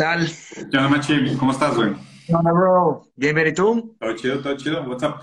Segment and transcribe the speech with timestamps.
[0.00, 0.30] ¿Qué tal?
[0.70, 1.36] ¿Qué onda, Machi?
[1.38, 1.90] ¿Cómo estás, güey?
[2.28, 3.06] Hola, bro.
[3.16, 3.94] Bien, bien, ¿y tú?
[4.00, 4.82] Todo chido, todo chido.
[4.84, 5.16] What's up?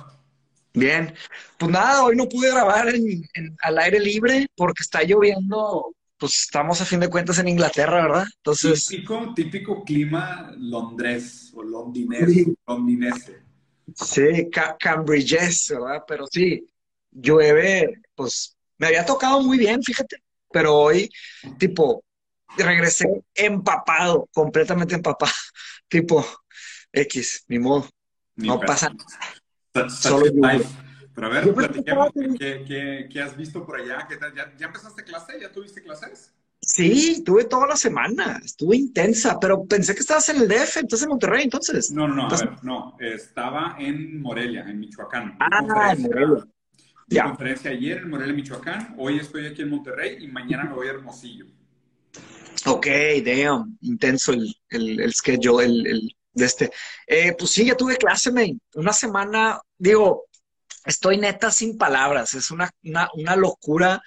[0.75, 1.15] Bien.
[1.57, 5.95] Pues nada, hoy no pude grabar en, en- al aire libre porque está lloviendo.
[6.19, 8.25] Pues estamos a fin de cuentas en Inglaterra, ¿verdad?
[8.37, 13.41] Entonces, Típico, típico clima londres o londinés, sí, londinense.
[13.95, 16.03] sí, ca Cambridges, ¿verdad?
[16.07, 16.67] Pero sí,
[17.09, 20.17] llueve, pues me había tocado muy bien, fíjate.
[20.51, 21.09] Pero hoy,
[21.57, 22.03] tipo,
[22.63, 25.31] regresé empapado, completamente empapado.
[25.87, 26.25] Tipo,
[26.91, 27.87] X, ni modo,
[28.35, 28.91] Ni no pasa
[29.73, 30.25] nada, solo.
[31.15, 32.09] Pero a ver, platiquemos.
[32.37, 34.05] ¿Qué, qué, qué has visto por allá?
[34.07, 34.35] ¿Qué tal?
[34.35, 35.39] ¿Ya, ya empezaste clase?
[35.39, 36.33] ¿Ya tuviste clases?
[36.59, 41.03] Sí, tuve toda la semana, estuve intensa, pero pensé que estabas en el DF, entonces
[41.03, 41.91] en Monterrey, entonces.
[41.91, 42.97] No, no, no, a ver, no.
[42.99, 45.37] Estaba en Morelia, en Michoacán.
[45.39, 46.47] Ah, en Morelia.
[47.07, 48.95] Ya, conferencia ayer en Morelia, Michoacán.
[48.97, 51.45] Hoy estoy aquí en Monterrey y mañana me voy a Hermosillo.
[52.65, 52.87] Ok,
[53.23, 56.71] damn, intenso el, el, el schedule, el, el de este.
[57.05, 58.59] Eh, pues sí, ya tuve clase, man.
[58.75, 60.25] Una semana, digo,
[60.85, 64.01] estoy neta sin palabras, es una, una, una locura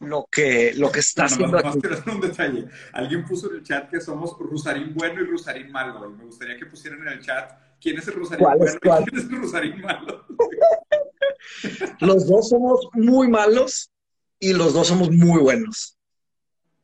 [0.00, 2.10] lo que, lo que está No, haciendo nomás aquí.
[2.10, 2.66] un detalle.
[2.92, 6.10] Alguien puso en el chat que somos Rusarín bueno y Rusarín malo.
[6.10, 9.00] Y me gustaría que pusieran en el chat quién es el Rusarín ¿Cuál es bueno
[9.00, 10.26] y quién es el Rusarín malo.
[12.00, 13.90] Los dos somos muy malos
[14.38, 15.96] y los dos somos muy buenos.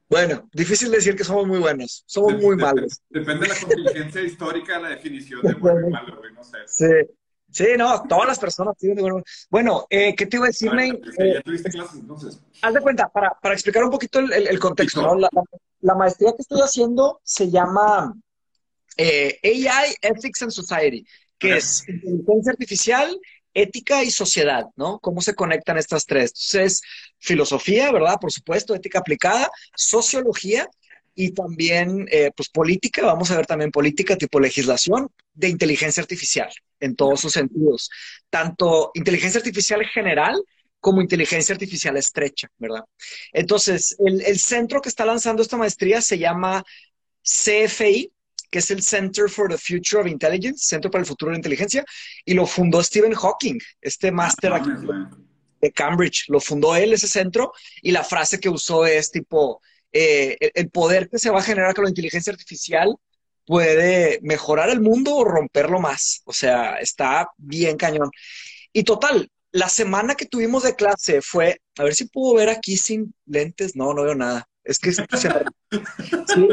[0.09, 3.01] Bueno, difícil decir que somos muy buenos, somos De- muy de- malos.
[3.11, 6.33] depende de la contingencia histórica de la definición de bueno y malo, güey.
[6.33, 6.57] No sé.
[6.67, 6.87] Sí,
[7.51, 9.23] sí, no, todas las personas tienen bueno.
[9.51, 10.95] Bueno, eh, ¿qué te iba a decir, Nate?
[10.95, 12.41] Patricia, Eh, ya tuviste clases entonces.
[12.63, 15.15] haz de cuenta, para, para explicar un poquito el, el- el contexto, ¿no?
[15.81, 18.15] La, maestría que estoy haciendo se llama
[18.97, 21.07] eh, AI, Ethics and Society,
[21.39, 23.21] que es inteligencia artificial,
[23.55, 24.99] ética y sociedad, ¿no?
[25.01, 26.31] ¿Cómo se conectan estas tres?
[26.31, 26.83] Entonces,
[27.19, 28.17] filosofía, ¿verdad?
[28.21, 30.69] Por supuesto, ética aplicada, sociología
[31.15, 33.05] y también, eh, pues, política.
[33.05, 36.49] Vamos a ver también política tipo legislación de inteligencia artificial
[36.81, 37.91] en todos sus sentidos.
[38.31, 40.41] Tanto inteligencia artificial general
[40.81, 42.85] como inteligencia artificial estrecha, ¿verdad?
[43.33, 46.65] Entonces, el, el centro que está lanzando esta maestría se llama
[47.23, 48.13] CFI,
[48.51, 51.39] que es el Center for the Future of Intelligence, Centro para el Futuro de la
[51.39, 51.85] Inteligencia,
[52.25, 54.53] y lo fundó Stephen Hawking, este Ah, máster
[55.61, 59.61] de Cambridge, lo fundó él, ese centro, y la frase que usó es tipo,
[59.93, 62.97] eh, el, el poder que se va a generar con la inteligencia artificial
[63.45, 68.11] puede mejorar el mundo o romperlo más, o sea, está bien cañón.
[68.73, 72.77] Y total, la semana que tuvimos de clase fue, a ver si puedo ver aquí
[72.77, 74.49] sin lentes, no, no veo nada.
[74.65, 76.49] Es que se sí,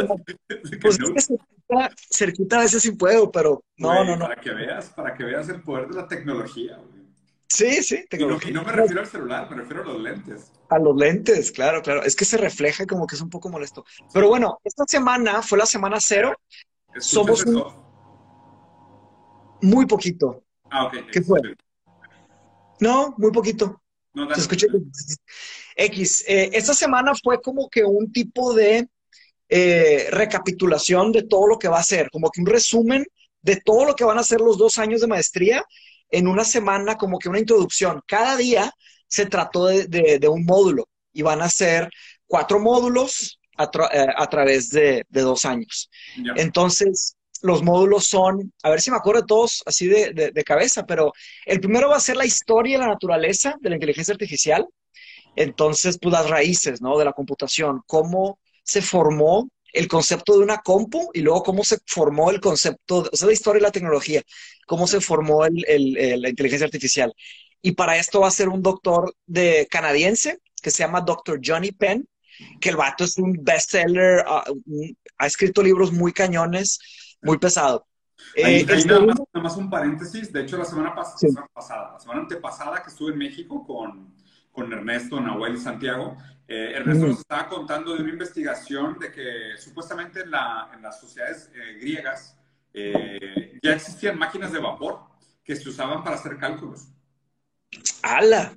[0.82, 1.36] pues es que
[1.68, 4.26] cerquita, cerquita a veces sí puedo, pero no, no, no.
[4.26, 7.06] para que veas, para que veas el poder de la tecnología, güey.
[7.48, 8.52] Sí, sí, Y no, tecnología.
[8.52, 10.52] y no me refiero al celular, me refiero a los lentes.
[10.70, 12.04] A los lentes, claro, claro.
[12.04, 13.86] Es que se refleja como que es un poco molesto.
[14.14, 16.34] Pero bueno, esta semana fue la semana cero.
[16.94, 17.64] ¿Escuchas Somos un
[19.62, 20.44] muy poquito.
[20.70, 20.94] Ah, ok.
[21.12, 21.40] ¿Qué fue?
[22.80, 23.82] No, muy poquito.
[24.14, 24.68] No, escucha
[25.76, 26.24] X.
[26.28, 28.88] Eh, esta semana fue como que un tipo de
[29.50, 33.06] eh, recapitulación de todo lo que va a ser, como que un resumen
[33.42, 35.64] de todo lo que van a ser los dos años de maestría
[36.10, 38.02] en una semana, como que una introducción.
[38.08, 38.72] Cada día
[39.08, 41.90] se trató de, de- de un módulo y van a ser
[42.28, 45.90] cuatro módulos a, tra- eh, a través de, de dos años.
[46.34, 50.44] Entonces, los módulos son, a ver si me acuerdo de todos así de, de- de
[50.44, 51.14] cabeza, pero
[51.46, 54.66] el primero va a ser la historia y la naturaleza de la inteligencia artificial.
[55.36, 56.98] Entonces, pues las raíces, ¿no?
[56.98, 61.78] De la computación, cómo se formó el concepto de una compu y luego cómo se
[61.86, 64.22] formó el concepto, de- o sea, la historia y la tecnología,
[64.66, 67.14] cómo se formó el- el- el- la inteligencia artificial.
[67.62, 71.40] Y para esto va a ser un doctor de canadiense que se llama Dr.
[71.44, 72.08] Johnny Penn,
[72.60, 74.26] que el vato es un bestseller,
[74.66, 76.80] un- ha escrito libros muy cañones,
[77.22, 77.86] muy pesado.
[78.44, 80.32] Ahí, Eh, ahí el nada, más, nada más un paréntesis.
[80.32, 81.28] De hecho, la semana, pas- sí.
[81.54, 84.15] pasada, la semana antepasada que estuve en México con,
[84.56, 86.18] con Ernesto, Nahuel y Santiago,
[86.48, 91.00] eh, Ernesto nos estaba contando de una investigación de que supuestamente en, la- en las
[91.00, 92.38] sociedades eh, griegas
[92.74, 95.02] eh, ya existían máquinas de vapor
[95.44, 96.88] que se usaban para hacer cálculos.
[98.02, 98.54] ¡Hala!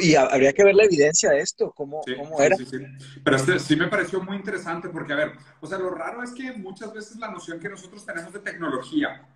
[0.00, 2.56] Y ha- habría que ver la evidencia de esto, cómo, Sí, cómo sí, era.
[2.56, 2.76] sí, sí.
[3.24, 6.32] Pero este sí me pareció muy interesante porque, a ver, o sea, lo raro es
[6.32, 9.26] que muchas veces la noción que nosotros tenemos de tecnología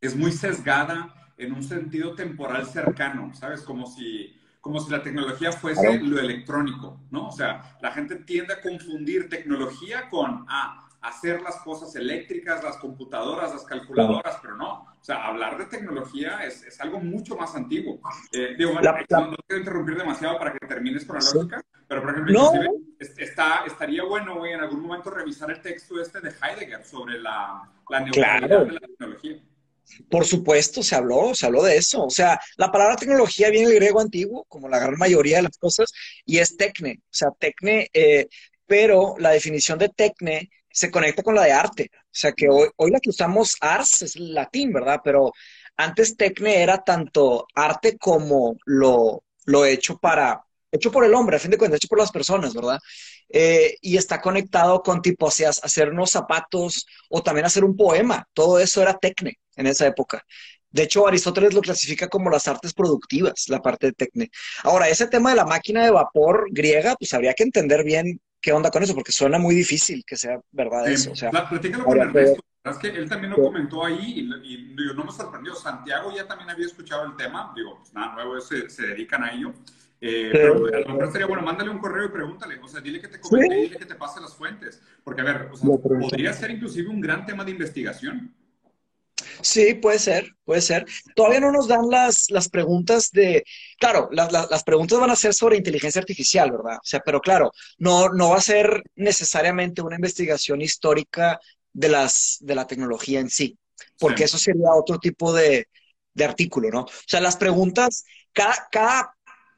[0.00, 3.62] es muy sesgada en un sentido temporal cercano, ¿sabes?
[3.62, 6.04] Como si, como si la tecnología fuese Claro.
[6.06, 7.26] lo electrónico, ¿no?
[7.28, 12.76] O sea, la gente tiende a confundir tecnología con, ah, hacer las cosas eléctricas, las
[12.76, 14.82] computadoras, las calculadoras, pero no.
[15.00, 18.00] O sea, hablar de tecnología es, es algo mucho más antiguo.
[18.30, 21.36] Eh, digo, La- la- no, no quiero interrumpir demasiado para que termines con la Sí.
[21.38, 22.52] lógica, pero por ejemplo, No,
[23.00, 27.68] está, estaría bueno, güey, en algún momento revisar el texto este de Heidegger sobre la,
[27.90, 29.42] la neutralidad de la tecnología.
[30.10, 32.04] Por supuesto, se habló, se habló de eso.
[32.04, 35.58] O sea, la palabra tecnología viene del griego antiguo, como la gran mayoría de las
[35.58, 35.92] cosas,
[36.24, 37.00] y es tecne.
[37.04, 38.28] O sea, tecne, eh,
[38.66, 41.90] pero la definición de tecne se conecta con la de arte.
[41.94, 45.00] O sea, que hoy, hoy la que usamos ars es latín, ¿verdad?
[45.04, 45.32] Pero
[45.76, 51.40] antes tecne era tanto arte como lo, lo hecho para, hecho por el hombre, a
[51.40, 52.78] fin de cuentas, hecho por las personas, ¿verdad?
[53.28, 57.76] Eh, y está conectado con tipo, o sea, hacer unos zapatos o también hacer un
[57.76, 58.26] poema.
[58.32, 60.24] Todo eso era tecne en esa época.
[60.70, 64.30] De hecho, Aristóteles lo clasifica como las artes productivas, la parte de tecne.
[64.62, 68.52] Ahora, ese tema de la máquina de vapor griega, pues habría que entender bien qué
[68.52, 71.12] onda con eso, porque suena muy difícil que sea verdad eso.
[71.12, 72.42] O sea, platícalo con Ernesto.
[72.64, 75.54] Es que él también lo comentó ahí y, y, no me sorprendió.
[75.54, 77.52] Santiago ya también había escuchado el tema.
[77.56, 79.52] Digo, pues nada nuevo, se, se dedican a ello.
[80.04, 83.00] Eh, pero a lo mejor sería bueno, mándale un correo y pregúntale, o sea, dile
[83.00, 86.32] que te comente, dile que te pase las fuentes, porque a ver, o sea, podría
[86.32, 88.34] ser inclusive un gran tema de investigación.
[89.40, 90.86] Sí, puede ser, puede ser.
[91.14, 93.44] Todavía no nos dan las, las preguntas de,
[93.78, 96.78] claro, las, las, preguntas van a ser sobre inteligencia artificial, ¿verdad?
[96.78, 101.38] O sea, pero claro, no, no va a ser necesariamente una investigación histórica
[101.72, 103.56] de, las, de la tecnología en sí,
[104.00, 105.68] porque eso sería otro tipo de,
[106.12, 106.80] de artículo, ¿no?
[106.82, 109.14] O sea, las preguntas, cada, cada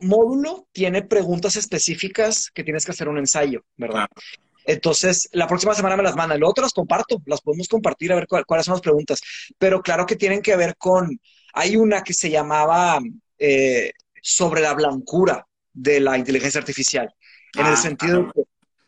[0.06, 4.06] módulo tiene preguntas específicas que tienes que hacer un ensayo, ¿verdad?
[4.64, 6.40] Entonces, la próxima semana me las mandan.
[6.40, 9.20] Luego te las comparto, las podemos compartir a ver cuáles son las preguntas.
[9.58, 11.18] Pero claro que tienen que ver con.
[11.52, 12.98] Hay una que se llamaba
[13.38, 13.92] eh,
[14.22, 17.14] sobre la blancura de la inteligencia artificial.
[17.54, 18.44] en el ah, sentido de.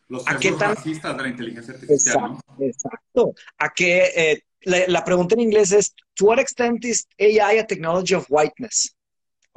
[0.08, 0.74] Los ¿a qué tan...
[0.74, 2.38] de la inteligencia artificial.
[2.60, 3.34] Exacto.
[3.58, 7.66] ¿A qué, eh, la, la, pregunta en inglés es: ¿To what extent is AI a
[7.66, 8.95] technology of whiteness?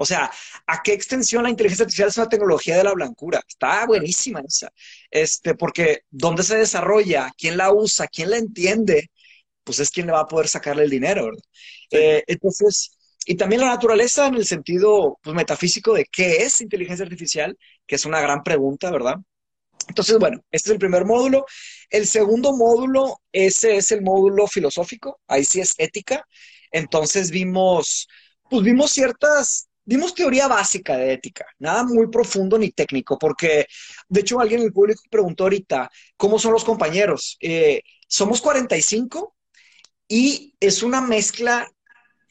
[0.02, 0.32] O sea,
[0.66, 3.42] ¿a qué extensión la inteligencia artificial es una tecnología de la blancura?
[3.46, 4.72] Está buenísima esa.
[5.12, 7.30] Este, porque ¿dónde se desarrolla?
[7.38, 8.08] ¿Quién la usa?
[8.08, 9.12] ¿Quién la entiende?
[9.64, 11.44] Pues es quien le va a poder sacarle el dinero, ¿verdad?
[11.92, 17.04] Eh, entonces, y también la naturaleza en el sentido pues, metafísico de qué es inteligencia
[17.04, 19.16] artificial, que es una gran pregunta, ¿verdad?
[19.90, 21.46] Entonces, bueno, este es el primer módulo.
[21.90, 26.26] El segundo módulo, ese es el módulo filosófico, ahí sí es ética.
[26.72, 28.08] Entonces vimos,
[28.50, 33.66] pues vimos ciertas dimos teoría básica de ética, nada muy profundo ni técnico, porque
[34.08, 37.38] de hecho alguien en el público preguntó ahorita, ¿cómo son los compañeros?
[37.42, 39.36] Eh, somos 45
[40.08, 41.68] y es una mezcla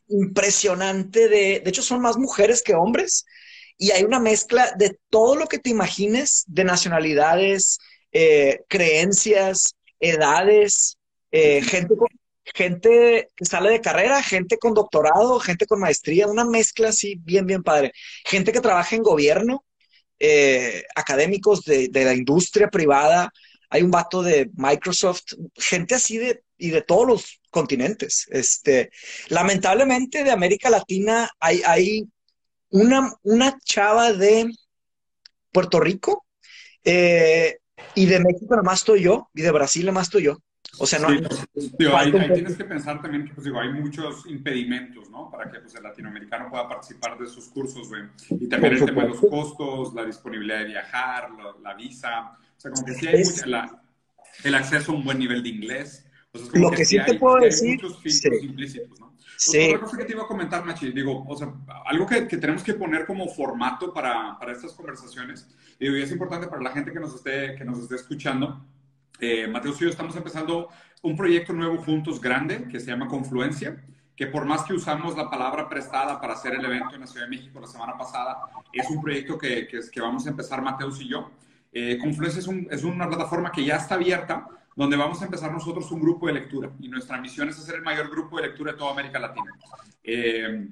[0.07, 3.25] impresionante de, de hecho son más mujeres que hombres
[3.77, 7.79] y hay una mezcla de todo lo que te imagines de nacionalidades,
[8.13, 10.97] eh, creencias, edades,
[11.33, 12.09] eh, gente con
[12.55, 17.47] gente que sale de carrera, gente con doctorado, gente con maestría, una mezcla así bien,
[17.47, 17.93] bien padre.
[18.25, 19.65] Gente que trabaja en gobierno,
[20.19, 23.33] eh, académicos de, la industria privada,
[23.71, 28.27] hay un vato de Microsoft, gente así de, y de todos los continentes.
[28.31, 28.91] Este,
[29.29, 32.09] lamentablemente de América Latina hay, hay
[32.71, 34.51] una, una chava de
[35.53, 36.27] Puerto Rico
[36.85, 37.59] eh,
[37.95, 40.39] y de México nada más estoy yo, y de Brasil nada más estoy yo.
[40.77, 41.09] O sea, no.
[41.09, 45.31] ahí, tienes que pensar también que pues, digo, hay muchos impedimentos, ¿no?
[45.31, 48.03] Para que pues, el latinoamericano pueda participar de esos cursos, güey.
[48.31, 51.31] Y también el tema de los costos, la disponibilidad de viajar,
[51.63, 52.37] la, visa.
[52.57, 53.81] O sea, como que sí hay mucha,
[54.45, 56.05] el acceso a un buen nivel de inglés.
[56.53, 57.71] Lo que, sí te puedo decir.
[57.71, 59.17] Hay filtros implícitos, ¿no?
[59.37, 59.69] Sí.
[59.69, 61.53] Otra cosa que te iba a comentar, Machi, digo, o sea,
[61.87, 65.47] algo que, que tenemos que poner como formato para, para estas conversaciones,
[65.79, 68.67] y es importante para la gente que nos esté, que nos esté escuchando,
[69.21, 70.69] eh, Mateo y yo estamos empezando
[71.03, 73.85] un proyecto nuevo juntos grande que se llama Confluencia,
[74.17, 77.27] que por más que usamos la palabra prestada para hacer el evento en la Ciudad
[77.27, 78.39] de México la semana pasada,
[78.73, 81.31] es un proyecto que, que, vamos a empezar Mateus y yo.
[81.73, 84.49] Eh, Confluencia es, un, es, una plataforma que ya está abierta,
[84.79, 87.83] donde vamos a empezar nosotros un grupo de lectura y nuestra misión es hacer el
[87.83, 89.53] mayor grupo de lectura de toda América Latina.
[90.05, 90.69] Eh,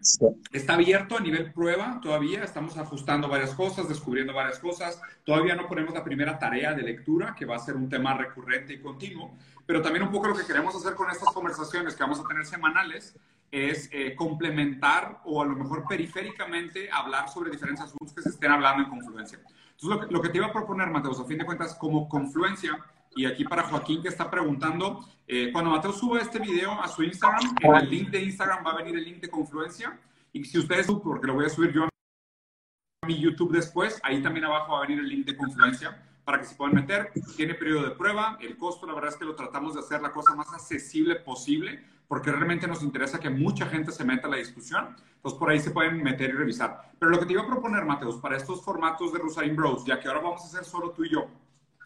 [0.53, 5.67] está abierto a nivel prueba todavía, estamos ajustando varias cosas, descubriendo varias cosas, todavía no
[5.67, 9.37] ponemos la primera tarea de lectura, que va a ser un tema recurrente y continuo,
[9.67, 12.47] pero también un poco lo que queremos hacer con estas conversaciones que vamos a tener
[12.47, 13.17] semanales
[13.51, 18.53] es eh, complementar o a lo mejor periféricamente hablar sobre diferentes asuntos que se estén
[18.53, 19.41] hablando en confluencia.
[19.41, 22.09] Entonces, lo que, lo que te iba a proponer, Mateus, a fin de cuentas, como
[22.09, 22.79] confluencia,
[23.17, 27.03] y aquí para Joaquín que está preguntando, eh, cuando Mateo suba este video a su
[27.03, 29.99] Instagram, en el link de Instagram va a venir el link de Confluencia.
[30.33, 34.45] Y si ustedes, porque lo voy a subir yo a mi YouTube después, ahí también
[34.45, 37.11] abajo va a venir el link de Confluencia para que se puedan meter.
[37.37, 38.37] Tiene periodo de prueba.
[38.39, 41.83] El costo, la verdad es que lo tratamos de hacer la cosa más accesible posible,
[42.07, 44.95] porque realmente nos interesa que mucha gente se meta a la discusión.
[45.15, 46.93] Entonces, por ahí se pueden meter y revisar.
[46.99, 49.99] Pero lo que te iba a proponer, Mateus, para estos formatos de Rusain Bros, ya
[49.99, 51.27] que ahora vamos a hacer solo tú y yo,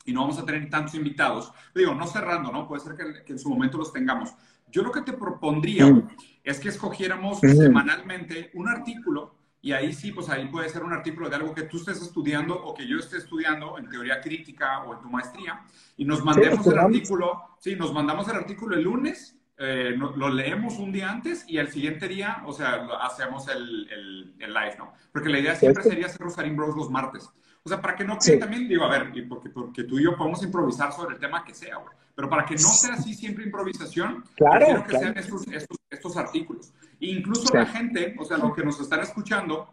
[0.04, 1.52] y no vamos a tener tantos invitados.
[1.74, 2.66] Digo, no cerrando, ¿no?
[2.66, 4.34] Puede ser que, en su momento los tengamos.
[4.68, 6.08] Yo lo que te propondría mm.
[6.44, 7.48] es que escogiéramos mm.
[7.48, 11.64] semanalmente un artículo y ahí sí, pues ahí puede ser un artículo de algo que
[11.64, 15.62] tú estés estudiando o que yo esté estudiando en teoría crítica o en tu maestría
[15.96, 20.78] y nos mandemos el artículo, sí, nos mandamos el artículo el lunes, eh, lo leemos
[20.78, 24.94] un día antes y al siguiente día, o sea, hacemos el, el, el live, ¿no?
[25.12, 27.28] Porque la idea siempre sería hacer Rosarín Bros los martes.
[27.62, 30.04] O sea, para que no quede también, digo, a ver, y porque, porque tú y
[30.04, 31.94] yo podemos improvisar sobre el tema que sea, güey.
[32.14, 36.72] Pero para que no sea así siempre improvisación, claro, que sean estos, estos, estos, artículos.
[37.00, 39.72] E incluso la gente, o sea, lo que nos están escuchando,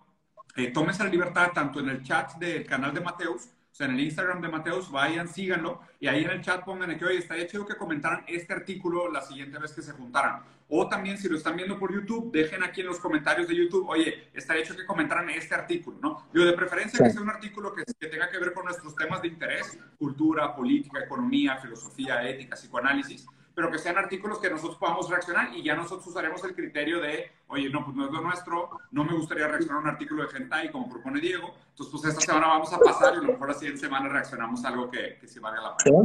[0.56, 4.00] eh, tómese la libertad tanto en el chat del canal de Mateus sea, en el
[4.02, 7.66] Instagram de Mateus, vayan, síganlo y ahí en el chat pongan que, oye, estaría chido
[7.66, 10.42] que comentaran este artículo la siguiente vez que se juntaran.
[10.70, 13.88] O también, si lo están viendo por YouTube, dejen aquí en los comentarios de YouTube,
[13.88, 16.28] oye, estaría hecho que comentaran este artículo, ¿no?
[16.34, 19.22] Yo de preferencia que sea un artículo que, que tenga que ver con nuestros temas
[19.22, 23.28] de interés, cultura, política, economía, filosofía, ética, psicoanálisis
[23.58, 27.32] pero que sean artículos que nosotros podamos reaccionar y ya nosotros usaremos el criterio de,
[27.48, 30.30] oye, no, pues no es lo nuestro, no me gustaría reaccionar a un artículo de
[30.30, 33.48] Gentai como propone Diego, entonces pues esta semana vamos a pasar y a lo mejor
[33.48, 35.98] la siguiente semana reaccionamos a algo que, que sí valga la pena.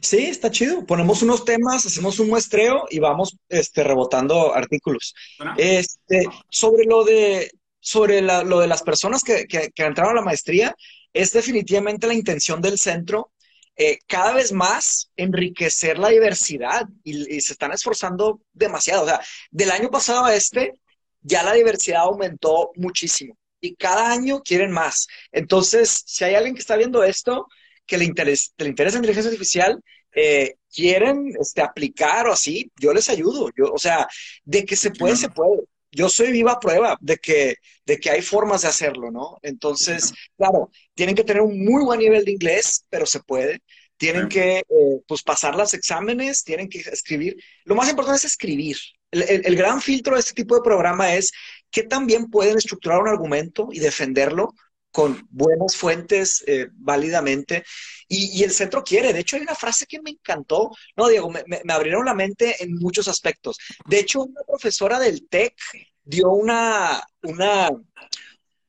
[0.00, 0.86] Sí, está chido.
[0.86, 5.14] Ponemos unos temas, hacemos un muestreo y vamos este, rebotando artículos.
[5.58, 10.24] Este, sobre lo de, sobre lo de las personas que, que, que entraron a la
[10.24, 10.74] maestría,
[11.12, 13.30] es definitivamente la intención del centro
[13.76, 19.02] eh, cada vez más enriquecer la diversidad y, se están esforzando demasiado.
[19.02, 20.74] O sea, del año pasado a este,
[21.22, 25.08] ya la diversidad aumentó muchísimo y cada año quieren más.
[25.32, 27.48] Entonces, si hay alguien que está viendo esto,
[27.86, 29.82] que le interesa, le interesa inteligencia artificial,
[30.14, 33.50] eh, quieren este, aplicar o así, yo les ayudo.
[33.56, 34.06] Yo, o sea,
[34.44, 35.62] de que se puede, se puede.
[35.94, 39.38] Yo soy viva prueba de que, de que hay formas de hacerlo, ¿no?
[39.42, 43.62] Entonces, claro, tienen que tener un muy buen nivel de inglés, pero se puede.
[43.96, 44.64] Tienen que eh,
[45.06, 47.36] pues pasar los exámenes, tienen que escribir.
[47.64, 48.76] Lo más importante es escribir.
[49.12, 51.30] El, gran filtro de este tipo de programa es
[51.70, 54.52] que también pueden estructurar un argumento y defenderlo
[54.94, 57.64] con buenas fuentes eh, válidamente.
[58.06, 59.12] Y, el centro quiere.
[59.12, 60.70] De hecho, hay una frase que me encantó.
[60.96, 63.58] No, Diego, me, me, abrieron la mente en muchos aspectos.
[63.86, 65.56] De hecho, una profesora del TEC
[66.04, 67.70] dio una, una,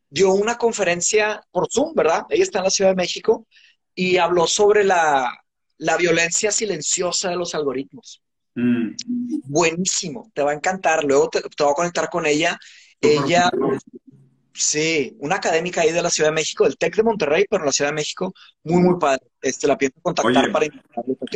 [0.10, 2.26] dio una conferencia por Zoom, ¿verdad?
[2.30, 3.46] Ella está en la Ciudad de México
[3.94, 5.32] y habló sobre la,
[6.00, 8.24] violencia silenciosa de los algoritmos.
[8.56, 8.96] Mm.
[9.44, 11.04] Buenísimo, te va a encantar.
[11.04, 12.58] Luego te, voy a conectar con ella.
[13.00, 13.52] Ella,
[14.56, 17.68] sí, una académica ahí de la Ciudad de México, del TEC de Monterrey, pero en
[17.68, 18.34] la Ciudad de México,
[18.64, 19.28] muy, muy padre.
[19.42, 20.66] Este, la pienso contactar para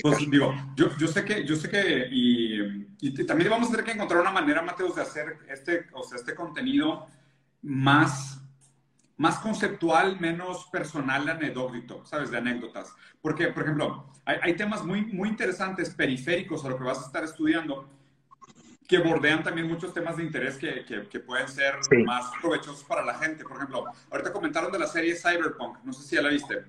[0.01, 3.91] pues, digo, yo, yo, sé que, yo sé que, y, también vamos a tener que
[3.91, 7.07] encontrar una manera, Mateos, de hacer este, o sea, este contenido
[7.61, 8.39] más
[9.19, 12.31] más conceptual, menos personal, anecdótico, ¿sabes?
[12.31, 12.95] De anécdotas.
[13.21, 17.25] Porque, por ejemplo, hay, temas muy, muy interesantes, periféricos a lo que vas a estar
[17.25, 17.89] estudiando,
[18.89, 23.13] que bordean también muchos temas de interés que, que, pueden ser más provechosos para la
[23.19, 23.43] gente.
[23.43, 26.65] Por ejemplo, ahorita comentaron de la serie Cyberpunk, no sé si ya la viste.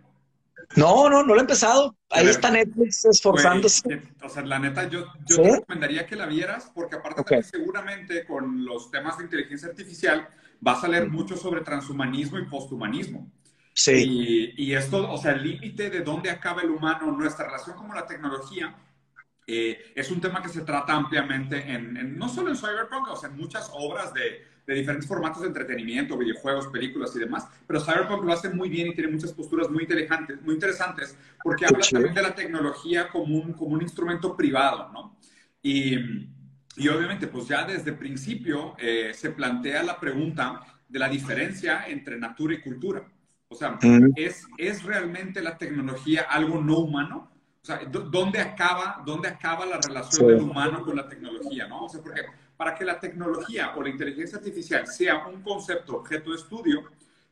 [0.76, 1.96] No, no, no lo he empezado.
[2.10, 4.02] Ahí está Netflix esforzándose.
[4.22, 8.66] o sea, la neta, yo, yo te recomendaría que la vieras, porque aparte seguramente con
[8.66, 10.28] los temas de inteligencia artificial
[10.60, 13.32] vas a leer mucho sobre transhumanismo y posthumanismo.
[13.72, 14.52] Sí.
[14.58, 18.06] Y, esto, o sea, el límite de dónde acaba el humano, nuestra relación con la
[18.06, 18.76] tecnología,
[19.52, 23.30] eh, es un tema que se trata ampliamente en, no solo en Cyberpunk, o sea,
[23.30, 28.24] en muchas obras de, de, diferentes formatos de entretenimiento, videojuegos, películas y demás, pero Cyberpunk
[28.24, 32.14] lo hace muy bien y tiene muchas posturas muy interesantes, muy interesantes porque habla también
[32.14, 35.16] de la tecnología como un, como un instrumento privado, ¿no?
[35.62, 36.28] Y
[36.80, 41.84] y obviamente, pues ya desde el principio eh, se plantea la pregunta de la diferencia
[41.86, 43.06] entre natura y cultura.
[43.48, 43.78] O sea,
[44.16, 47.30] ¿es, ¿es realmente la tecnología algo no humano?
[47.62, 51.68] O sea, ¿dónde acaba, dónde acaba la relación del humano con la tecnología?
[51.68, 51.84] ¿no?
[51.84, 52.22] O sea, porque
[52.56, 56.84] para que la tecnología o la inteligencia artificial sea un concepto objeto de estudio,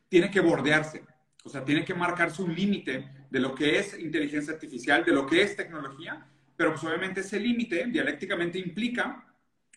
[0.07, 1.03] tiene que bordearse.
[1.43, 5.25] O sea, tiene que marcarse un límite de lo que es inteligencia artificial, de lo
[5.25, 9.25] que es tecnología, pero pues obviamente ese límite dialécticamente implica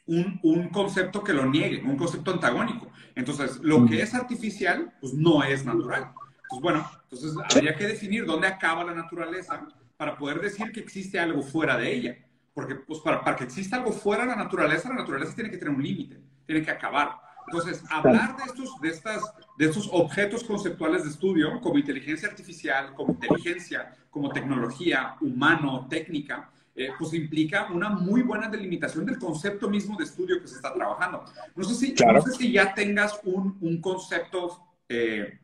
[0.07, 2.91] un, concepto que lo niegue, un concepto antagónico.
[3.15, 6.13] Entonces, lo que es artificial, pues no es natural.
[6.49, 9.67] Pues bueno, entonces habría que definir dónde acaba la naturaleza
[10.03, 12.19] para poder decir que existe algo fuera de ella.
[12.53, 15.59] Porque pues para, para que exista algo fuera de la naturaleza, la naturaleza tiene que
[15.59, 17.21] tener un límite, tiene que acabar.
[17.47, 19.23] Entonces, hablar de estos, de, estas,
[19.57, 26.51] de estos objetos conceptuales de estudio, como inteligencia artificial, como inteligencia, como tecnología, humano, técnica,
[26.75, 30.75] eh, pues implica una muy buena delimitación del concepto mismo de estudio que se está
[30.75, 31.25] trabajando.
[31.55, 35.39] No sé si, no sé si ya tengas un, un concepto eh,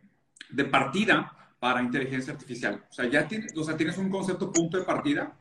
[0.50, 2.84] de partida para inteligencia artificial?
[2.90, 5.36] O sea, ya tienes, o sea, tienes un concepto punto de partida.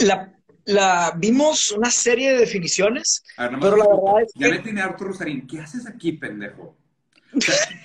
[0.00, 0.32] La,
[0.64, 5.46] la vimos una serie de definiciones, pero la verdad es ya le tiene Arturo Rosarín.
[5.46, 6.76] ¿Qué haces aquí, pendejo?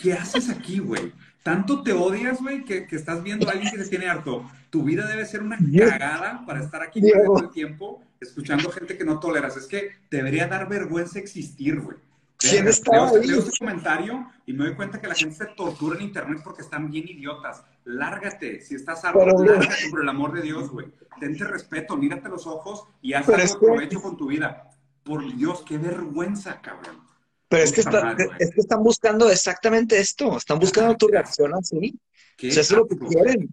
[0.01, 1.13] ¿Qué haces aquí, güey?
[1.43, 4.49] Tanto te odias, güey, que, que, estás viendo a alguien que te tiene harto.
[4.69, 9.05] Tu vida debe ser una cagada para estar aquí todo el tiempo escuchando gente que
[9.05, 9.55] no toleras.
[9.55, 11.97] Es que debería dar vergüenza existir, güey.
[12.37, 15.97] ¿Quién está leo, leo ese comentario y me doy cuenta que la gente se tortura
[15.97, 17.63] en internet porque están bien idiotas.
[17.87, 18.61] Lárgate.
[18.61, 20.87] Si estás harto, lárgate por el amor de Dios, güey.
[21.19, 24.69] Tente respeto, mírate los ojos y haz algo de provecho con tu vida.
[25.03, 27.01] Por Dios, qué vergüenza, cabrón.
[27.47, 31.97] Pero es que, es que, están buscando exactamente esto, están buscando tu reacción así.
[32.39, 33.49] eso es lo que quieren.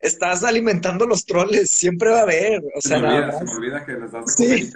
[0.00, 2.60] Estás alimentando los troles, siempre va a haber.
[2.74, 4.72] O sea, se, me olvida, se me olvida que les das de comer sí.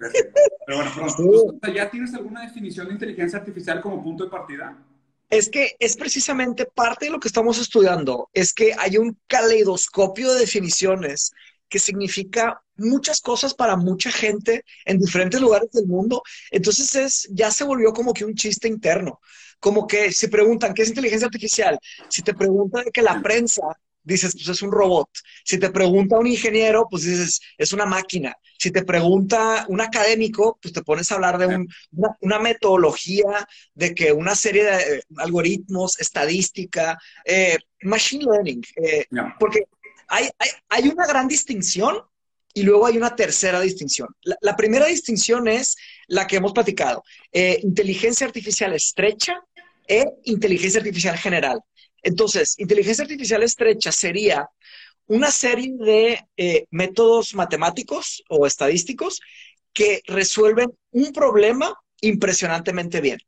[0.67, 1.59] Pero bueno, pronto.
[1.65, 1.73] Sí.
[1.75, 4.79] ¿ya tienes alguna definición de inteligencia artificial como punto de partida?
[5.33, 10.31] Es que es precisamente parte de lo que estamos estudiando, es que hay un caleidoscopio
[10.31, 11.33] de definiciones
[11.71, 16.23] que significa muchas cosas para mucha gente en diferentes lugares del mundo.
[16.51, 19.21] Entonces es, ya se volvió como que un chiste interno.
[19.59, 21.79] Como que se preguntan, ¿qué es inteligencia artificial?
[22.11, 23.63] Si te preguntan que la prensa,
[24.03, 25.09] dices, pues es un robot.
[25.45, 28.37] Si te pregunta un ingeniero, pues dices, es una máquina.
[28.59, 33.47] Si te pregunta un académico, pues te pones a hablar de un, una, una, metodología,
[33.75, 38.63] de que una serie de algoritmos, estadística, eh, machine learning.
[38.77, 39.35] Eh, no.
[39.39, 39.65] Porque
[40.09, 42.03] hay, hay, hay una gran distinción
[42.55, 44.09] y luego hay una tercera distinción.
[44.23, 49.43] La, la, primera distinción es la que hemos platicado, eh, inteligencia artificial estrecha
[49.89, 51.61] e inteligencia artificial general.
[52.03, 54.49] Entonces, inteligencia artificial estrecha sería
[55.07, 59.21] una serie de eh, métodos matemáticos o estadísticos
[59.73, 63.19] que resuelven un problema impresionantemente bien,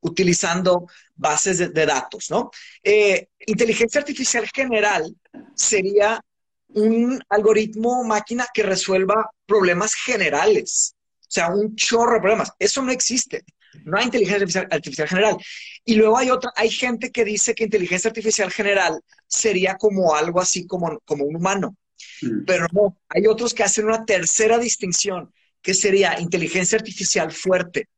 [0.00, 2.50] utilizando bases de, datos, ¿no?
[2.82, 5.14] Eh, inteligencia artificial general
[5.54, 6.22] sería
[6.68, 10.94] un algoritmo máquina que resuelva problemas generales.
[11.20, 12.52] O sea, un chorro de problemas.
[12.58, 13.44] Eso no existe.
[13.84, 15.36] No hay inteligencia artificial, general.
[15.84, 20.40] Y luego hay otra, hay gente que dice que inteligencia artificial general sería como algo
[20.40, 21.76] así como, como un humano.
[22.22, 22.44] Mm.
[22.46, 27.88] Pero no, hay otros que hacen una tercera distinción, que sería inteligencia artificial fuerte.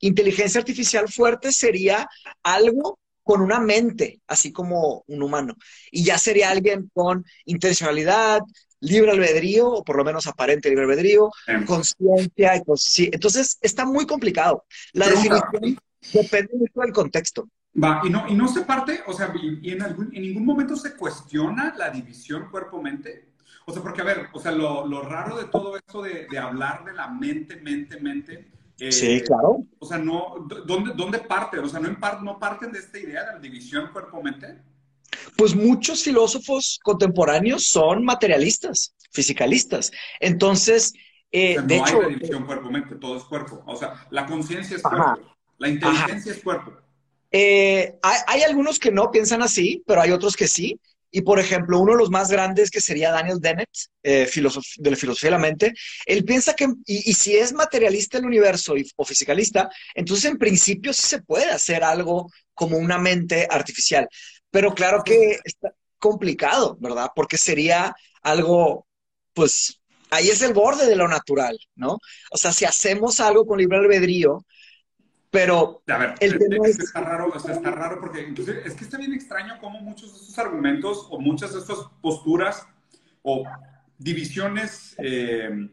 [0.00, 2.08] Inteligencia artificial fuerte sería
[2.42, 5.54] algo con una mente, así como un humano.
[5.90, 8.40] Y ya sería alguien con intencionalidad,
[8.80, 11.64] libre albedrío, o por lo menos aparente libre albedrío, Em.
[11.64, 12.56] conciencia.
[12.56, 14.64] y cons- Entonces, está muy complicado.
[14.92, 15.42] La Pregunta.
[15.52, 17.48] definición depende mucho del contexto.
[17.82, 20.44] Va, y no, y no se parte, o sea, y, y en, algún, en ningún
[20.44, 23.28] momento se cuestiona la división cuerpo-mente.
[23.66, 26.38] O sea, porque, a ver, o sea, lo, lo raro de todo esto de, de
[26.38, 29.64] hablar de la mente, mente, mente, eh, Sí, claro.
[29.78, 31.58] o sea, no, ¿dónde, ¿dónde parte?
[31.58, 34.58] O sea, ¿no, en par- ¿no parten de esta idea de la división cuerpo-mente?
[35.36, 39.90] Pues muchos filósofos contemporáneos son materialistas, fisicalistas.
[40.20, 40.92] Entonces,
[41.32, 43.62] eh, O sea, de no hecho, hay división cuerpo-mente, todo es cuerpo.
[43.66, 45.14] O sea, la conciencia es Ajá.
[45.14, 46.72] cuerpo, la inteligencia es cuerpo.
[47.32, 50.80] Eh, hay, hay, algunos que no piensan así, pero hay otros que sí.
[51.12, 53.68] Y por ejemplo, uno de los más grandes que sería Daniel Dennett,
[54.02, 55.72] eh, de la filosofía de la mente,
[56.06, 60.38] él piensa que, y, y, si es materialista el universo y, o fisicalista, entonces en
[60.38, 64.08] principio sí se puede hacer algo como una mente artificial.
[64.50, 67.10] Pero claro que está complicado, ¿verdad?
[67.14, 68.86] Porque sería algo,
[69.34, 71.98] pues, ahí es el borde de lo natural, ¿no?
[72.30, 74.44] O sea, si hacemos algo con libre albedrío,
[75.30, 76.86] pero a ver, el tema es, es...
[76.86, 80.12] está raro, o sea, está raro porque inclusive es que está bien extraño cómo muchos
[80.12, 82.66] de estos argumentos o muchas de estas posturas
[83.22, 83.44] o
[83.96, 85.68] divisiones eh,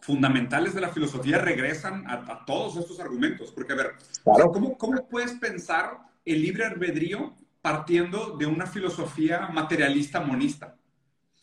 [0.00, 3.50] fundamentales de la filosofía regresan a, a, todos estos argumentos.
[3.50, 4.30] Porque, a ver, claro.
[4.30, 10.76] o sea, ¿cómo, ¿cómo puedes pensar el libre albedrío partiendo de una filosofía materialista monista?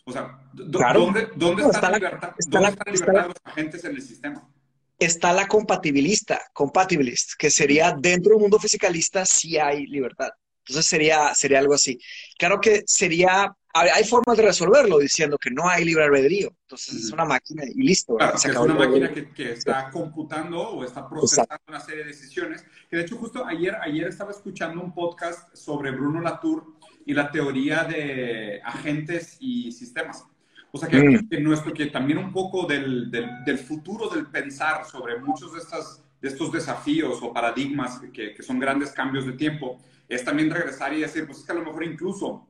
[0.04, 0.40] O sea,
[0.72, 1.02] claro.
[1.02, 3.28] ¿dónde, dónde no, está, está, la libertad, está ¿dónde la, está la libertad está de
[3.28, 4.50] los agentes en el sistema?
[4.98, 10.30] Está la compatibilista, compatibilist, que sería dentro del mundo fisicalista sí hay libertad.
[10.70, 12.00] Entonces sería, sería algo así.
[12.38, 16.54] Claro que sería, hay formas de resolverlo diciendo que no hay libre albedrío.
[16.64, 18.16] Entonces es una máquina y listo.
[18.18, 21.72] Claro, es una máquina que, que, está computando o está procesando Exacto.
[21.72, 22.66] una serie de decisiones.
[22.90, 26.74] Que de hecho justo ayer, ayer estaba escuchando un podcast sobre Bruno Latour
[27.06, 30.26] y la teoría de agentes y sistemas.
[30.72, 31.30] O sea, que, mm.
[31.30, 35.60] que, nuestro, que también un poco del, del, del, futuro del pensar sobre muchos de,
[35.60, 40.50] estas, de estos desafíos o paradigmas que, que, son grandes cambios de tiempo, es también
[40.50, 42.48] regresar y decir, pues es que a lo mejor incluso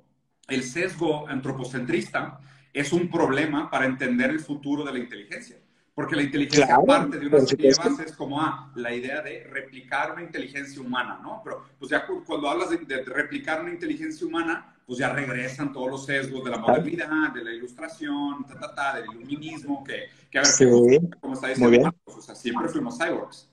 [0.48, 2.40] el sesgo antropocentrista
[2.74, 5.58] es un problema para entender el futuro de la inteligencia.
[6.00, 10.14] Porque la inteligencia parte de una serie de bases como ah, la idea de replicar
[10.14, 11.42] una inteligencia humana, ¿no?
[11.44, 16.06] Pero pues ya cuando hablas de, replicar una inteligencia humana, pues ya regresan todos los
[16.06, 20.44] sesgos de la modernidad, de la ilustración, ta, ta, ta, del iluminismo, que, que a
[20.44, 23.50] ver, como está diciendo, o sea, siempre fuimos cyborgs.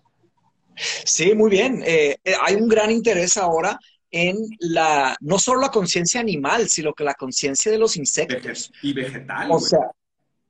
[1.04, 1.82] Sí, muy bien.
[1.84, 3.76] Eh, eh, hay un gran interés ahora
[4.08, 8.70] en la, no solo la conciencia animal, sino que la conciencia de los insectos.
[8.82, 9.48] y vegetal.
[9.50, 9.90] O sea,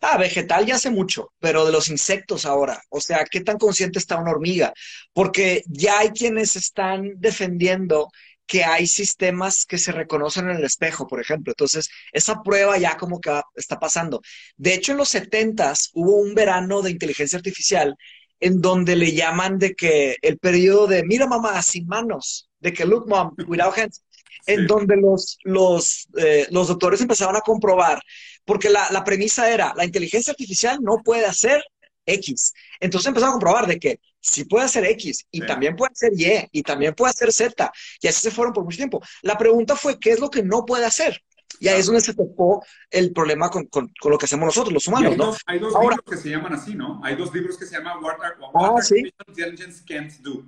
[0.01, 2.83] ah, vegetal ya hace mucho, pero de los insectos ahora.
[2.91, 4.73] O sea, ¿qué tan consciente está una hormiga?
[5.13, 8.09] Porque ya hay quienes están defendiendo
[8.47, 11.53] que hay sistemas que se reconocen en el espejo, por ejemplo.
[11.53, 14.23] Entonces, esa prueba ya como que está pasando.
[14.57, 17.97] De hecho, en los 70 hubo un verano de inteligencia artificial
[18.41, 22.85] en donde le llaman de que el periodo de, mira mamá, sin manos, de que
[22.85, 24.03] look mom, without hands,
[24.47, 28.01] en donde los, los, eh, los doctores empezaban a comprobar,
[28.47, 31.63] porque la, la, premisa era, la inteligencia artificial no puede hacer
[32.07, 32.55] X.
[32.81, 36.49] Entonces empezaron a comprobar de que sí puede hacer X y también puede hacer Y
[36.53, 37.71] y también puede hacer Z.
[38.01, 39.03] Y así se fueron por mucho tiempo.
[39.23, 41.21] La pregunta fue, ¿qué es lo que no puede hacer?
[41.59, 44.87] Y ahí es donde se tocó el problema con, con, lo que hacemos nosotros, los
[44.89, 47.01] humanos, hay dos, Hay dos libros que se llaman así, ¿no?
[47.03, 48.17] Hay dos libros que se llaman What,
[48.55, 50.45] ah, Artificial Intelligence Can't Do.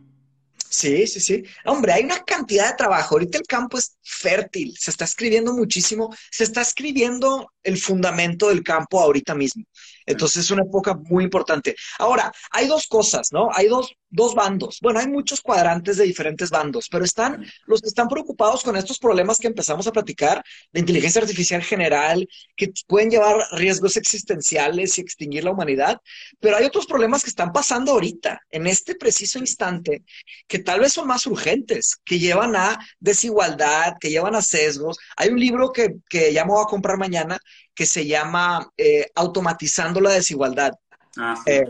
[0.70, 1.44] Sí, sí, sí.
[1.64, 3.14] Hombre, hay una cantidad de trabajo.
[3.14, 8.62] Ahorita el campo es fértil, se está escribiendo muchísimo, se está escribiendo el fundamento del
[8.62, 9.64] campo ahorita mismo.
[10.08, 11.74] Entonces es una época muy importante.
[11.98, 13.50] Ahora, hay dos cosas, ¿no?
[13.52, 14.78] Hay dos, dos bandos.
[14.80, 18.98] Bueno, hay muchos cuadrantes de diferentes bandos, pero están los que están preocupados con estos
[18.98, 20.42] problemas que empezamos a platicar
[20.72, 26.00] de inteligencia artificial general, que pueden llevar riesgos existenciales y extinguir la humanidad.
[26.40, 30.02] Pero hay otros problemas que están pasando ahorita, en este preciso instante,
[30.46, 34.96] que tal vez son más urgentes, que llevan a desigualdad, que llevan a sesgos.
[35.16, 37.38] Hay un libro que, que ya me voy a comprar mañana
[37.78, 40.72] que se llama eh, Automatizando la Desigualdad.
[41.16, 41.64] Ah, eh,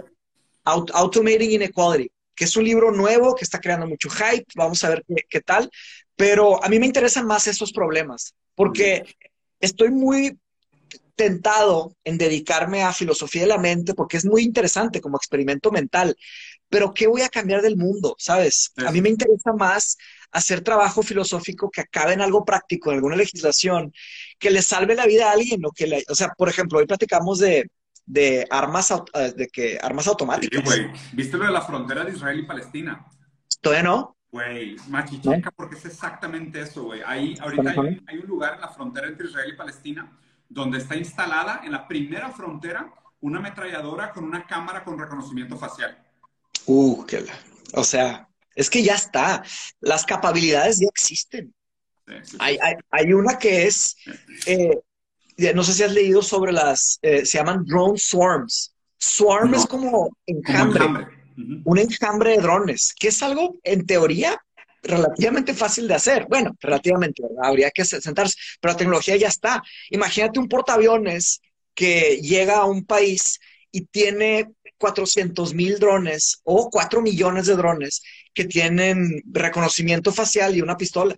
[0.65, 4.45] Automating Inequality, que es un libro nuevo que está creando mucho hype.
[4.55, 5.71] Vamos a ver qué, tal.
[6.17, 9.05] Pero a mí me interesan más esos problemas, porque
[9.61, 10.39] estoy muy
[11.15, 16.17] tentado en dedicarme a filosofía de la mente porque es muy interesante como experimento mental,
[16.69, 18.15] pero ¿qué voy a cambiar del mundo?
[18.19, 18.73] ¿Sabes?
[18.77, 19.97] A mí me interesa más
[20.31, 23.93] hacer trabajo filosófico que acabe en algo práctico, en alguna legislación,
[24.39, 26.87] que le salve la vida a alguien, o que le, o sea, por ejemplo, hoy
[26.87, 27.69] platicamos de,
[28.09, 30.65] de armas, eh, de que, armas automáticas.
[31.13, 33.07] ¿Viste lo de la frontera de Israel y Palestina?
[33.61, 34.17] Todavía no.
[34.31, 37.03] Güey, machicheca, porque es exactamente eso, güey.
[37.05, 40.13] Ahí, ahorita hay, hay, un lugar en la frontera entre Israel y Palestina
[40.49, 45.99] donde está instalada en la primera frontera una ametralladora con una cámara con reconocimiento facial.
[46.67, 47.33] Uh, qué la...
[47.75, 49.43] O sea, es que ya está.
[49.81, 51.55] Las capacidades ya existen.
[52.39, 52.59] Hay,
[52.91, 53.97] hay, una que es,
[54.47, 54.81] eh,
[55.55, 58.75] no sé si has leído sobre las, eh, se llaman drone swarms.
[58.99, 60.85] Swarm es como enjambre,
[61.65, 64.41] un enjambre de drones, que es algo en teoría
[64.83, 66.27] relativamente fácil de hacer.
[66.29, 69.63] Bueno, relativamente, habría que sentarse, pero la tecnología ya está.
[69.91, 71.41] Imagínate un portaaviones
[71.75, 73.39] que llega a un país
[73.71, 78.03] y tiene 400 mil drones o 4 millones de drones
[78.35, 81.17] que tienen reconocimiento facial y una pistola.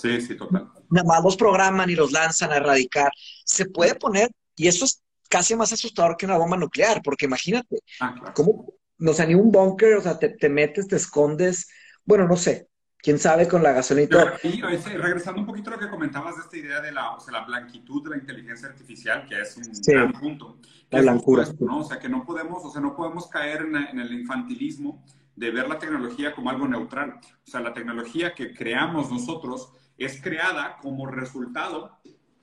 [0.00, 0.68] Sí, sí, total.
[0.90, 3.10] Nada más los programan y los lanzan a erradicar.
[3.48, 7.78] Se puede poner, y eso es casi más asustador que una bomba nuclear, porque imagínate,
[8.00, 8.34] ah, claro.
[8.34, 8.74] ¿cómo?
[8.98, 11.68] No sé, ni un búnker, o sea, te, te, metes, te escondes,
[12.04, 14.34] bueno, no sé, quién sabe con la gasolina.
[14.42, 17.32] Y, regresando un poquito a lo que comentabas de esta idea de la, o sea,
[17.32, 20.58] la blanquitud de la inteligencia artificial, que es un gran punto.
[20.90, 21.46] La blancura.
[21.60, 21.80] ¿no?
[21.80, 25.04] O sea, que no podemos, o sea, no podemos caer en, en, el infantilismo
[25.36, 27.20] de ver la tecnología como algo neutral.
[27.46, 31.98] O sea, la tecnología que creamos nosotros es creada como resultado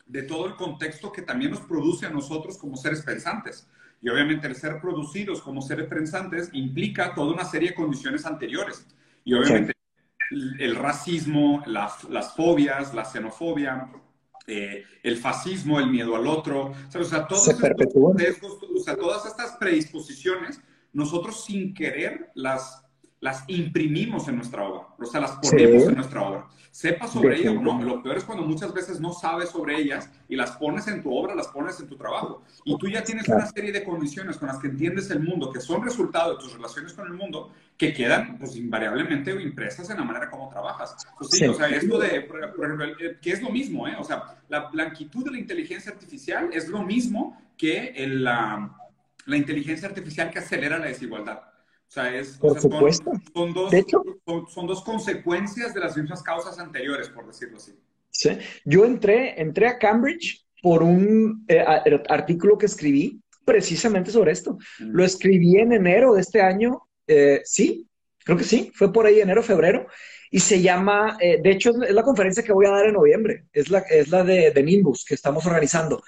[0.05, 3.67] de todo el contexto que también nos produce a nosotros como seres pensantes.
[4.01, 8.85] Y obviamente el ser producidos como seres pensantes implica toda una serie de condiciones anteriores.
[9.23, 9.73] Y obviamente
[10.59, 13.89] el racismo, las, las, fobias, la xenofobia,
[14.47, 20.61] eh, el fascismo, el miedo al otro, o sea, todos o sea, todas estas predisposiciones,
[20.93, 22.84] nosotros sin querer las
[23.25, 26.45] las imprimimos en nuestra obra, o sea, las ponemos en nuestra obra.
[26.69, 30.11] Sepa sobre ellas o no, lo peor es cuando muchas veces no sabes sobre ellas
[30.29, 32.43] y las pones en tu obra, las pones en tu trabajo.
[32.65, 35.59] Y tú ya tienes una serie de condiciones con las que entiendes el mundo, que
[35.59, 40.03] son resultado de tus relaciones con el mundo, que quedan, pues, invariablemente impresas en la
[40.03, 40.95] manera como trabajas.
[41.17, 42.85] Pues, sí, o sea, esto de, por ejemplo,
[43.19, 43.95] que es lo mismo, ¿eh?
[43.97, 48.69] O sea, la blanquitud de la inteligencia artificial es lo mismo que la,
[49.25, 51.39] la inteligencia artificial que acelera la desigualdad.
[51.87, 53.11] O sea, es, por supuesto.
[53.33, 53.71] Son, dos,
[54.49, 57.73] son, dos consecuencias de las mismas causas anteriores, por decirlo así.
[58.09, 58.37] Sí.
[58.65, 61.63] Yo entré, entré a Cambridge por un eh,
[62.09, 64.57] artículo que escribí precisamente sobre esto.
[64.79, 67.87] Lo escribí en enero de este año, eh, sí,
[68.23, 69.87] creo que sí, fue por ahí enero, febrero,
[70.31, 73.45] y se llama, eh, de hecho es la conferencia que voy a dar en noviembre,
[73.53, 76.03] es la, es la de, de Nimbus que estamos organizando.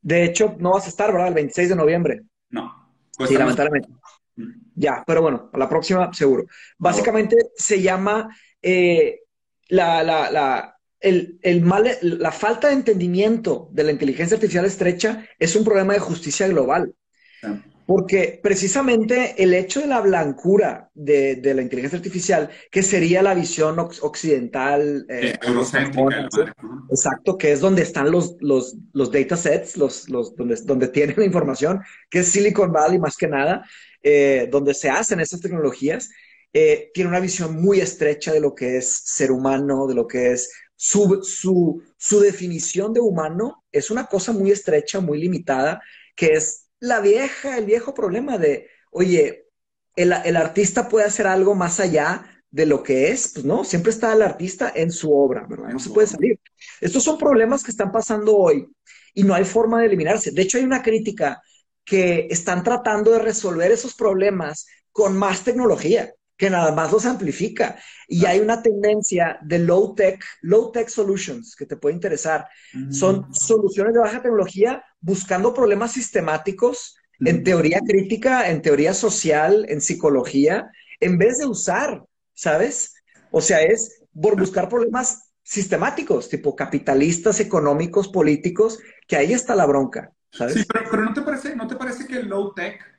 [0.00, 1.28] De hecho, no vas a estar, ¿verdad?
[1.28, 2.22] El 26 de noviembre.
[2.48, 2.72] No.
[3.18, 3.90] Pues sí, lamentablemente.
[4.74, 6.44] Ya, pero bueno, a la próxima seguro.
[6.78, 9.20] Básicamente se llama eh,
[9.68, 15.26] la, la, la, el, el mal, la falta de entendimiento de la inteligencia artificial estrecha
[15.38, 16.94] es un problema de justicia global.
[17.86, 23.34] Porque precisamente el hecho de la blancura de, de la inteligencia artificial, que sería la
[23.34, 25.36] visión occidental, eh,
[26.88, 31.24] exacto, que es donde están los, los, los datasets, los, los, donde, donde tienen la
[31.24, 33.66] información, que es Silicon Valley más que nada,
[34.02, 36.10] eh, donde se hacen esas tecnologías,
[36.52, 40.32] eh, tiene una visión muy estrecha de lo que es ser humano, de lo que
[40.32, 45.80] es su, su, su definición de humano, es una cosa muy estrecha, muy limitada,
[46.16, 49.46] que es la vieja, el viejo problema de, oye,
[49.96, 54.12] el, artista puede hacer algo más allá de lo que es, pues no, siempre está
[54.12, 55.68] el artista en su obra, ¿verdad?
[55.70, 56.40] No se puede salir.
[56.80, 58.66] Estos son problemas que están pasando hoy
[59.14, 60.32] y no hay forma de eliminarse.
[60.32, 61.40] De hecho, hay una crítica
[61.84, 67.78] que están tratando de resolver esos problemas con más tecnología que nada más los amplifica.
[68.08, 72.48] Y hay una tendencia de low tech, low tech solutions que te puede interesar.
[72.90, 73.34] Son mm.
[73.34, 77.44] soluciones de baja tecnología buscando problemas sistemáticos en mm.
[77.44, 82.94] teoría crítica, en teoría social, en psicología, en vez de usar, ¿sabes?
[83.30, 89.66] O sea, es por buscar problemas sistemáticos, tipo capitalistas, económicos, políticos, que ahí está la
[89.66, 90.12] bronca.
[90.32, 90.54] ¿Sabes?
[90.54, 92.90] Sí, pero, pero ¿no, te parece, ¿no te parece que el low tech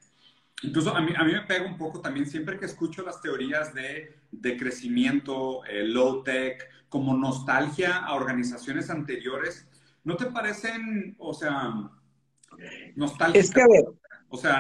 [0.64, 3.74] Incluso a mí, a mí me pega un poco también siempre que escucho las teorías
[3.74, 9.68] de, de crecimiento, eh, low tech, como nostalgia a organizaciones anteriores.
[10.04, 11.90] ¿No te parecen, o sea,
[12.96, 13.46] nostálgicas?
[13.46, 13.86] Es que a ver,
[14.30, 14.60] o sea,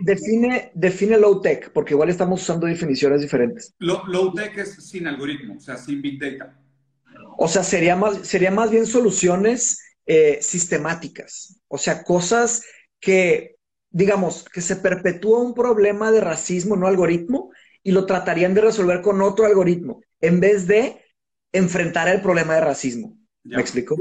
[0.00, 3.74] define, define low tech, porque igual estamos usando definiciones diferentes.
[3.78, 6.56] Low, tech es sin algoritmo, o sea, sin big data.
[7.38, 12.62] O sea, sería más, sería más bien soluciones eh, sistemáticas, o sea, cosas
[12.98, 17.50] que digamos, que se perpetúa un problema de racismo no algoritmo
[17.82, 21.02] y lo tratarían de resolver con otro algoritmo, en vez de
[21.52, 23.16] enfrentar el problema de racismo.
[23.42, 23.96] ¿Me explico?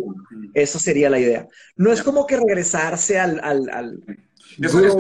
[0.53, 1.47] Eso sería la idea.
[1.75, 4.03] No es como que regresarse al, al
[4.57, 4.95] eso, es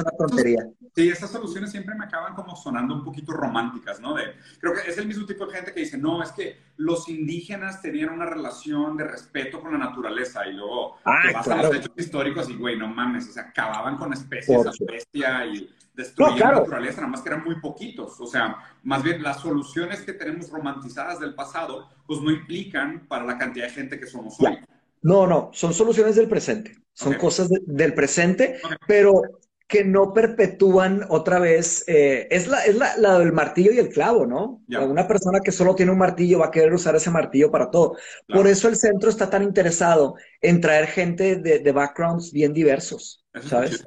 [0.00, 0.68] una tontería.
[0.94, 4.14] Sí, esas soluciones siempre me acaban como sonando un poquito románticas, ¿no?
[4.14, 7.08] De, creo que es el mismo tipo de gente que dice, no, es que los
[7.08, 11.62] indígenas tenían una relación de respeto con la naturaleza y luego ah, te vas a
[11.62, 15.68] los hechos históricos y, güey, no mames, o sea, acababan con especies a bestia y
[15.94, 18.20] destruían la naturaleza, nada más que eran muy poquitos.
[18.20, 23.24] O sea, más bien las soluciones que tenemos romantizadas del pasado, pues no implican para
[23.24, 24.58] la cantidad de gente que somos hoy.
[25.02, 26.74] No, no, son soluciones del presente.
[26.92, 29.22] Son cosas del presente, pero
[29.66, 31.84] que no perpetúan otra vez.
[31.86, 34.62] Eh, es la, es la, del martillo y el clavo, ¿no?
[34.68, 37.96] Una persona que solo tiene un martillo va a querer usar ese martillo para todo.
[38.28, 43.86] Por eso el centro está tan interesado en traer gente de, backgrounds bien diversos, ¿sabes?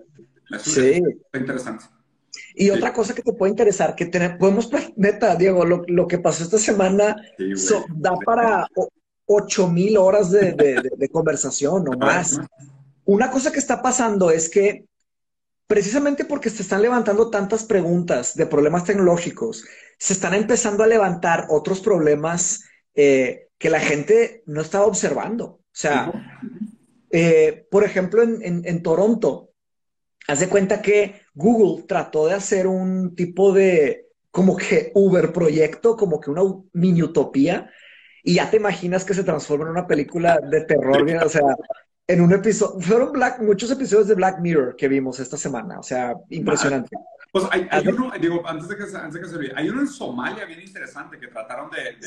[0.60, 1.04] sí.
[1.34, 1.86] interesante.
[2.56, 4.06] Y otra cosa que te puede interesar, que
[4.40, 7.16] podemos, neta, Diego, lo, que pasó esta semana
[7.96, 8.68] da para
[9.26, 12.40] ocho mil horas de, de conversación o más.
[13.06, 14.86] Una cosa que está pasando es que
[15.68, 19.66] precisamente porque se están levantando tantas preguntas de problemas tecnológicos,
[19.98, 22.64] se están empezando a levantar otros problemas
[22.96, 25.46] eh, que la gente no estaba observando.
[25.46, 26.12] O sea,
[27.10, 29.50] eh, por ejemplo, en, Toronto,
[30.28, 35.96] haz de cuenta que Google trató de hacer un tipo de como que Uber proyecto,
[35.96, 36.42] como que una
[36.74, 37.70] mini utopía,
[38.24, 41.44] y ya te imaginas que se transforma en una película de terror, o sea,
[42.08, 45.84] en un episodio, fueron Black, muchos episodios de Black Mirror que vimos esta semana, o
[45.84, 46.96] sea, impresionante.
[47.32, 49.88] Pues hay, uno, digo, antes de que, antes de que se olvide, hay uno en
[49.88, 51.98] Somalia bien interesante que trataron de,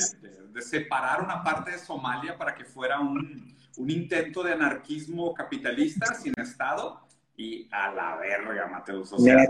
[0.52, 6.14] de, separar una parte de Somalia para que fuera un, un, intento de anarquismo capitalista
[6.14, 7.00] sin Estado
[7.36, 9.12] y a la verga, Mateus.
[9.12, 9.48] O sea,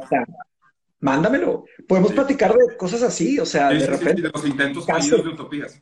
[1.01, 1.67] Mándamelo.
[1.87, 4.23] Podemos platicar de cosas así, o sea, de repente.
[4.23, 5.81] de los intentos fallidos de utopías.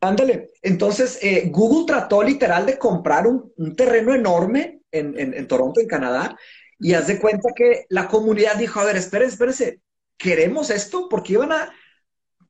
[0.00, 0.50] Ándale.
[0.62, 6.36] Entonces, eh, Google trató literal de comprar un, terreno enorme en, Toronto, en Canadá,
[6.78, 9.80] y haz de cuenta que la comunidad dijo, a ver, espérense, espérense,
[10.16, 11.08] ¿queremos esto?
[11.08, 11.72] Porque iban a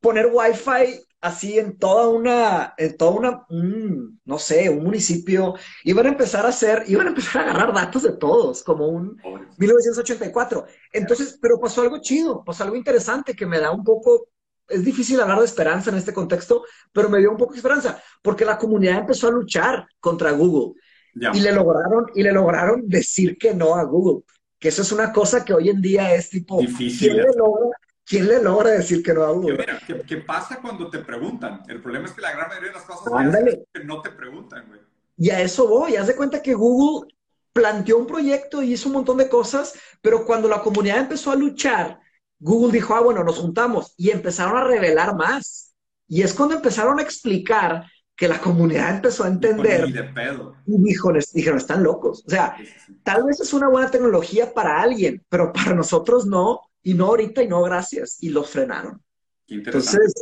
[0.00, 5.54] poner Wi-Fi así en toda una, en toda una, no sé, un municipio,
[5.85, 9.20] iban a empezar a hacer, iban a empezar a agarrar datos de todos, como un
[9.59, 10.66] 1984.
[10.92, 14.28] Entonces, pero pasó algo chido, pasó algo interesante que me da un poco
[14.68, 18.00] es difícil hablar de esperanza en este contexto, pero me dio un poco de esperanza,
[18.22, 20.81] porque la comunidad empezó a luchar contra Google.
[21.14, 24.24] Y le lograron, y le lograron decir que no a Google.
[24.59, 27.12] Que eso es una cosa que hoy en día es tipo, Difícil.
[27.12, 27.70] ¿quién, le logra,
[28.05, 29.59] ¿quién le logra decir que no a Google?
[29.59, 31.62] Mira, ¿qué, ¿qué, pasa cuando te preguntan?
[31.68, 34.81] El problema es que la gran mayoría de las cosas que no te preguntan, güey.
[35.18, 37.09] Y a eso voy, haz de cuenta que Google
[37.55, 41.37] planteó un proyecto y hizo un montón de cosas, pero cuando la comunidad empezó a
[41.37, 42.00] luchar,
[42.38, 45.75] Google dijo, ah, bueno, nos juntamos y empezaron a revelar más.
[46.09, 49.88] Y es cuando empezaron a explicar que la comunidad empezó a entender.
[49.88, 50.57] Y de pedo.
[50.66, 52.25] Y dijo, dijeron, están locos.
[52.27, 52.57] O sea,
[53.03, 57.42] tal vez es una buena tecnología para alguien, pero para nosotros no, y no ahorita
[57.42, 58.22] y no gracias.
[58.22, 59.03] Y los frenaron.
[59.49, 60.14] Entonces,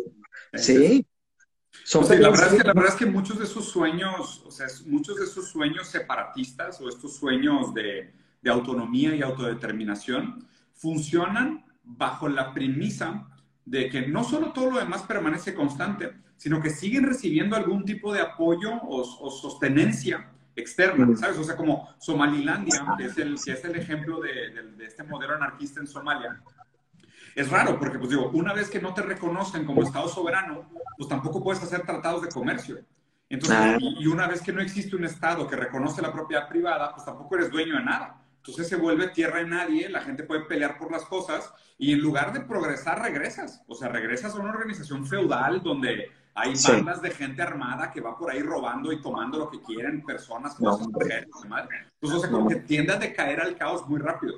[0.55, 1.07] sí.
[1.85, 4.67] Son la, verdad es que, la verdad es que muchos de esos sueños, o sea,
[4.87, 12.29] muchos de esos sueños separatistas o estos sueños de, de autonomía y autodeterminación funcionan bajo
[12.29, 13.29] la premisa
[13.65, 18.13] de que no solo todo lo demás permanece constante, sino que siguen recibiendo algún tipo
[18.13, 21.17] de apoyo o, sostenencia externa.
[21.17, 21.39] ¿sabes?
[21.39, 25.35] O sea, como Somalilandia, que es el, que es el ejemplo de, de, este modelo
[25.37, 26.43] anarquista en Somalia.
[27.35, 31.09] Es raro, porque, pues digo, una vez que no te reconocen como Estado soberano, pues
[31.09, 32.79] tampoco puedes hacer tratados de comercio.
[33.29, 36.93] Entonces, y, y una vez que no existe un Estado que reconoce la propiedad privada,
[36.93, 38.24] pues tampoco eres dueño de nada.
[38.47, 42.01] Entonces se vuelve tierra de nadie, la gente puede pelear por las cosas y en
[42.01, 43.63] lugar de progresar, regresas.
[43.67, 48.19] O sea, regresas a una organización feudal donde hay bandas de gente armada que va
[48.19, 51.67] por ahí robando y tomando lo que quieren, personas, cosas, mujeres, demás.
[51.95, 54.35] Entonces, o sea, como que tiende a decaer al caos muy rápido.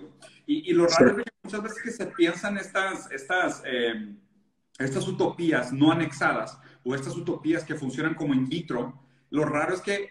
[0.47, 4.14] Y, y lo raro es que muchas veces que se piensan estas, estas, eh,
[4.79, 9.81] estas utopías no anexadas o estas utopías que funcionan como in vitro, lo raro es
[9.81, 10.11] que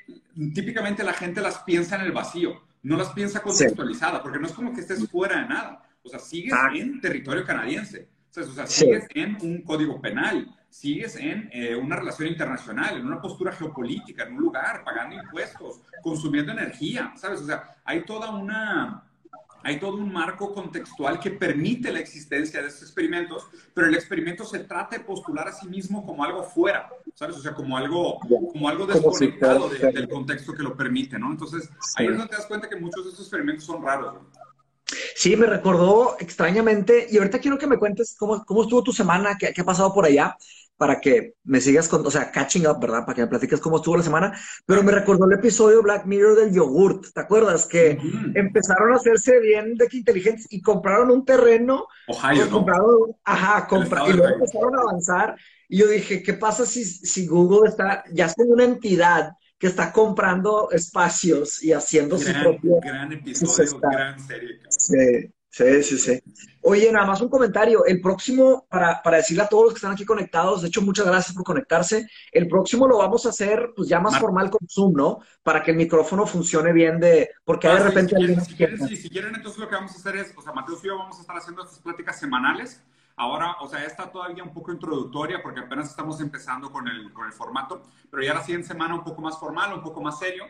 [0.54, 4.54] típicamente la gente las piensa en el vacío no las piensa contextualizada, porque no es
[4.54, 5.84] como que estés fuera de nada.
[6.04, 6.70] O sea, sigues ah.
[6.72, 8.08] en territorio canadiense.
[8.38, 13.20] O sea, sigues en un código penal, sigues en eh, una relación internacional, en una
[13.20, 17.42] postura geopolítica, en un lugar, pagando impuestos, consumiendo energía, ¿sabes?
[17.42, 19.04] O sea, hay toda una,
[19.64, 24.46] hay todo un marco contextual que permite la existencia de estos experimentos, pero el experimento
[24.46, 27.38] se trata de postular a sí mismo como algo fuera, ¿sabes?
[27.38, 31.32] O sea, como algo, como algo desconectado del contexto que lo permite, ¿no?
[31.32, 34.16] Entonces, ahí es donde te das cuenta que muchos de estos experimentos son raros.
[35.16, 39.38] Sí, me recordó extrañamente, y ahorita quiero que me cuentes cómo, cómo estuvo tu semana,
[39.40, 40.38] qué, qué ha pasado por allá
[40.78, 43.06] para que me sigas con, o sea, catching up, ¿verdad?
[43.06, 44.38] Para que me platiques cómo estuvo la semana.
[44.66, 47.66] Pero me recordó el episodio Black Mirror del yogurt, ¿te acuerdas?
[47.66, 47.98] Que
[48.34, 51.88] empezaron a hacerse bien de que inteligentes y compraron un terreno.
[52.08, 52.52] Ohio, ¿no?
[52.52, 55.38] Compraron, ajá, compra, y luego empezaron a avanzar.
[55.70, 59.92] Y yo dije, ¿qué pasa si, si Google está, ya es una entidad que está
[59.92, 62.80] comprando espacios y haciendo su propio...
[62.82, 64.60] Gran episodio, gran serie.
[64.70, 65.32] Sí.
[65.56, 66.22] Sí, sí, sí.
[66.64, 67.86] Oye, nada más un comentario.
[67.86, 71.06] El próximo, para, para, decirle a todos los que están aquí conectados, de hecho, muchas
[71.06, 72.10] gracias por conectarse.
[72.30, 75.20] El próximo lo vamos a hacer, pues ya más formal con Zoom, ¿no?
[75.44, 77.30] Para que el micrófono funcione bien de.
[77.46, 78.18] Porque de repente.
[78.18, 80.88] Si quieren, si, quieren, entonces lo que vamos a hacer es, o sea, Mateo y
[80.88, 82.82] yo vamos a estar haciendo estas pláticas semanales.
[83.18, 87.26] Ahora, o sea, está todavía un poco introductoria porque apenas estamos empezando con el, con
[87.26, 90.46] el formato, pero ya la siguiente semana un poco más formal, un poco más serio.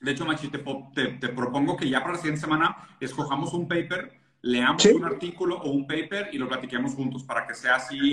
[0.00, 3.68] De hecho, Machi, te, te, te propongo que ya para la siguiente semana escojamos un
[3.68, 8.12] paper leamos un artículo o un paper y lo platiquemos juntos para que sea así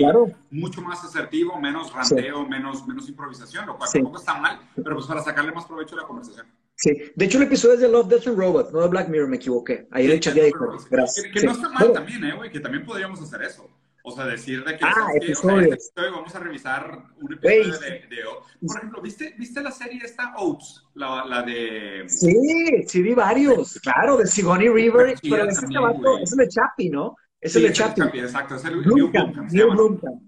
[0.50, 5.06] mucho más asertivo, menos ranteo, menos, menos improvisación, lo cual tampoco está mal, pero pues
[5.06, 6.46] para sacarle más provecho a la conversación.
[6.74, 9.28] Sí, de hecho el episodio es de Love, Death and Robots, no de Black Mirror,
[9.28, 9.88] me equivoqué.
[9.90, 10.44] Ahí le echaría
[10.88, 11.26] Gracias.
[11.26, 13.68] Que, que no está mal también, eh, güey, que también podríamos hacer eso.
[14.08, 18.24] O sea, decir de que ah, este vamos a revisar un episodio de, de,
[18.66, 20.86] Por ejemplo, ¿viste, ¿viste la serie esta Oats?
[20.94, 22.04] La, la de...
[22.08, 23.78] Sí, sí vi varios.
[23.80, 25.14] Claro, de Sigourney River.
[25.20, 27.16] Pero ese también, vato, es el de Chappie, ¿no?
[27.38, 28.04] Es el de Chappie.
[28.14, 30.22] Exacto, es el Blumkamp, Neil Blumkamp.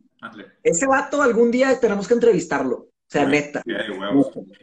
[0.63, 2.90] Ese vato algún día tenemos que entrevistarlo.
[3.11, 3.61] Sea, neta.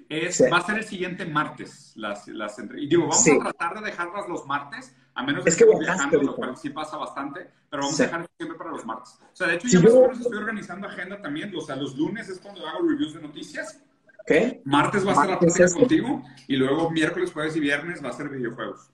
[0.07, 1.91] Es, Va a ser el siguiente martes.
[1.95, 5.65] Las, las y digo, vamos a tratar de dejarlas los martes a menos es que,
[5.65, 9.19] que viajando, lo cual sí pasa bastante, pero vamos a dejar siempre para los martes.
[9.19, 11.51] O sea, de hecho, yo más o menos estoy organizando agenda también.
[11.55, 13.81] O sea, los lunes es cuando hago reviews de noticias.
[14.27, 14.61] ¿Qué?
[14.63, 18.13] Martes va a ser la plática contigo y luego miércoles, jueves y viernes va a
[18.13, 18.91] ser videojuegos.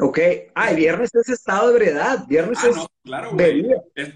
[0.00, 0.18] Ok.
[0.54, 2.26] Ah, y viernes es estado de veredad.
[2.26, 2.76] Viernes ah, es.
[2.76, 3.66] No, claro, güey.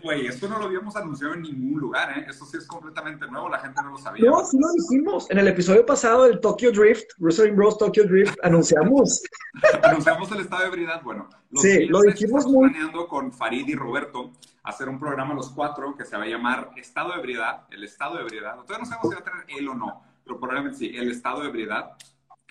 [0.03, 0.27] güey.
[0.27, 2.27] Esto no lo habíamos anunciado en ningún lugar, ¿eh?
[2.29, 4.31] Esto sí es completamente nuevo, la gente no lo sabía.
[4.31, 5.31] No, sí lo dijimos.
[5.31, 7.79] En el episodio pasado del Tokyo Drift, Russell Bros.
[7.79, 9.23] Tokyo Drift, anunciamos.
[9.83, 11.03] anunciamos el estado de ebriedad.
[11.03, 12.69] Bueno, los sí, lo dijimos muy.
[12.69, 16.71] planeando con Farid y Roberto hacer un programa los cuatro que se va a llamar
[16.77, 18.57] Estado de Ebriedad, el Estado de Ebriedad.
[18.57, 21.41] Todavía no sabemos si va a tener él o no, pero probablemente sí, el Estado
[21.41, 21.93] de Ebriedad,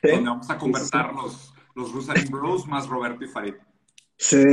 [0.02, 2.68] donde vamos a conversar los, los Russell Bros.
[2.68, 3.56] más Roberto y Farid.
[4.18, 4.44] Sí,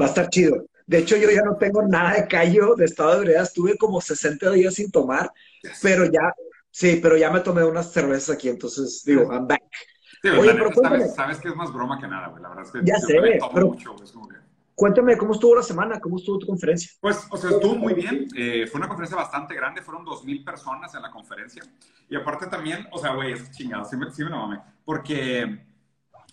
[0.00, 0.64] va a estar chido.
[0.86, 3.42] De hecho, yo ya no tengo nada de callo de estado de ebriedad.
[3.42, 5.30] Estuve como 60 días sin tomar,
[5.82, 6.32] pero ya,
[6.70, 9.62] sí, pero ya me tomé unas cervezas aquí, entonces digo, I'm back.
[10.38, 12.42] Oye, pero sabes, sabes, que es más broma que nada, güey.
[12.42, 13.18] La verdad es que ya sé,
[13.52, 13.68] pero...
[13.68, 13.94] mucho,
[14.76, 15.98] Cuéntame, ¿cómo estuvo la semana?
[15.98, 16.90] ¿Cómo estuvo tu conferencia?
[17.00, 18.28] Pues, o sea, estuvo muy bien.
[18.36, 21.62] Eh, fue una conferencia bastante grande, fueron 2.000 personas en la conferencia.
[22.10, 24.60] Y aparte también, o sea, güey, es chingado, sí me, sí me lo mame.
[24.84, 25.65] Porque,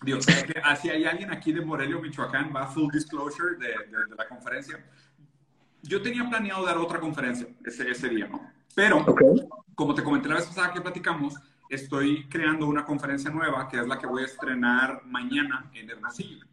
[0.03, 0.25] Dios,
[0.63, 4.83] ah, si hay alguien aquí de Morelia, Michoacán, va full disclosure de, de, la conferencia.
[5.81, 8.51] Yo tenía planeado dar otra conferencia ese, ese día, ¿no?
[8.75, 9.05] Pero,
[9.75, 11.35] como te comenté la vez pasada que platicamos,
[11.69, 16.45] estoy creando una conferencia nueva, que es la que voy a estrenar mañana en Hermosillo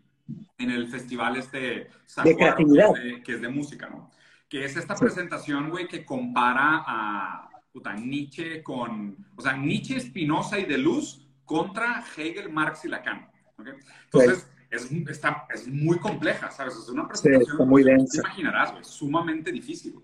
[0.58, 1.90] en el festival este
[2.24, 2.92] de creatividad.
[3.24, 4.10] Que, es de música, ¿no?
[4.48, 10.58] Que es esta presentación, güey, que compara a puta, Nietzsche con, o sea, Nietzsche, Spinoza
[10.58, 13.29] y Deleuze contra Hegel, Marx y Lacan.
[13.60, 13.74] ¿Okay?
[14.04, 16.76] Entonces, es, está, es muy compleja, ¿sabes?
[16.76, 18.22] Es una presentación, sí, muy densa.
[18.22, 19.94] Te imaginarás, güey, sumamente difícil.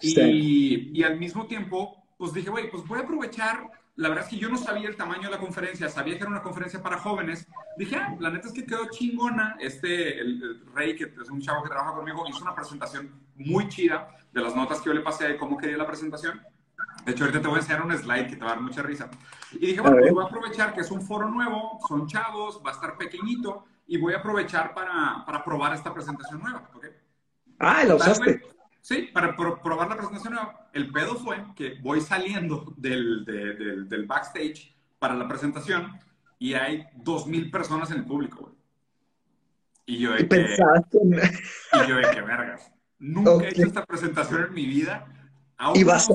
[0.00, 4.30] Y, y al mismo tiempo, pues dije, güey, pues voy a aprovechar la verdad es
[4.30, 6.98] que yo no sabía el tamaño de la conferencia, sabía que era una conferencia para
[6.98, 7.46] jóvenes.
[7.76, 9.56] Dije, ah, la neta es que quedó chingona.
[9.60, 14.16] Este, el, Rey, que es un chavo que trabaja conmigo, hizo una presentación muy chida
[14.32, 16.40] de las notas que yo le pasé de cómo quería la presentación.
[17.04, 18.82] De hecho, ahorita te voy a enseñar un slide que te va a dar mucha
[18.82, 19.10] risa.
[19.52, 22.70] Y dije, bueno, pues voy a aprovechar que es un foro nuevo, son chavos, va
[22.70, 26.70] a estar pequeñito, y voy a aprovechar para, para probar esta presentación nueva.
[26.74, 26.90] ¿okay?
[27.58, 28.40] Ah, la usaste.
[28.80, 30.36] Sí, para probar la presentación.
[30.72, 35.92] El pedo fue que voy saliendo del, del, backstage para la presentación
[36.38, 38.54] y hay dos mil personas en el público, güey.
[39.86, 40.36] Y yo de que...
[40.36, 42.72] Y yo de que, vergas.
[42.98, 45.06] Nunca he hecho esta presentación en mi vida.
[45.56, 46.14] Aún ¿Y vas a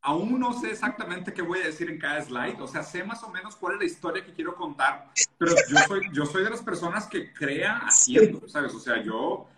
[0.00, 3.22] aún no sé exactamente qué voy a decir en cada slide, o sea, sé más
[3.22, 6.50] o menos cuál es la historia que quiero contar, pero yo soy, yo soy de
[6.50, 8.74] las personas que crea haciendo, ¿sabes?
[8.74, 9.48] O sea, yo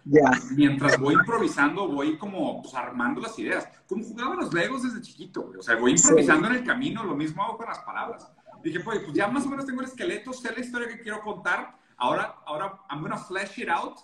[0.53, 5.53] mientras voy improvisando, voy como pues, armando las ideas, como jugaba los Legos desde chiquito,
[5.59, 8.31] o sea, voy improvisando en el camino, lo mismo hago con las palabras.
[8.63, 11.23] Dije, pues, pues ya más o menos tengo el esqueleto, sé la historia que quiero
[11.23, 13.99] contar, ahora, ahora I'm gonna flesh it out,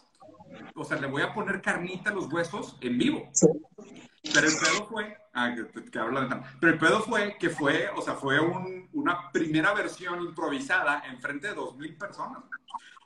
[0.75, 3.31] o sea, le voy a poner carnita a los huesos en vivo.
[4.35, 5.55] Pero el pedo fue, ah,
[5.91, 10.21] que, habla pero el pedo fue que fue, o sea, fue un, una primera versión
[10.23, 12.43] improvisada en frente de dos mil personas.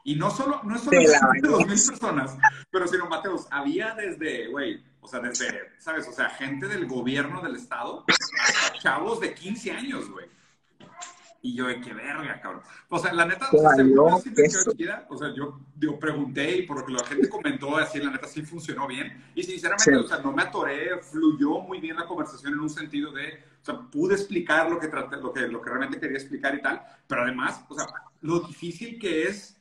[0.02, 2.36] Y no solo, no es solo de dos mil personas,
[2.70, 6.08] pero sino, Mateus, había desde, güey, o sea, desde, ¿sabes?
[6.08, 10.26] O sea, gente del gobierno del estado hasta chavos de 15 años, güey.
[11.42, 12.62] Y yo, de qué verga, cabrón.
[12.88, 16.92] O sea, la neta, o sea, o sea, yo digo, pregunté y por lo que
[16.92, 19.24] la gente comentó, así, la neta sí funcionó bien.
[19.34, 23.10] Y sinceramente, o sea, no me atoré, fluyó muy bien la conversación en un sentido
[23.12, 26.54] de, o sea, pude explicar lo que, traté, lo que, lo que realmente quería explicar
[26.54, 27.86] y tal, pero además, o sea,
[28.20, 29.58] lo difícil que es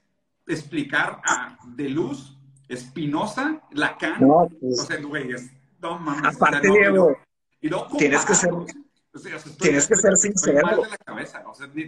[0.47, 5.49] explicar a De Luz, Espinosa, Lacan, no, pues, o sea, güey, es,
[5.81, 6.35] no mames.
[6.35, 7.17] Aparte, Diego,
[7.61, 8.51] y luego, tienes que ser
[9.59, 10.85] tienes que ser sincero.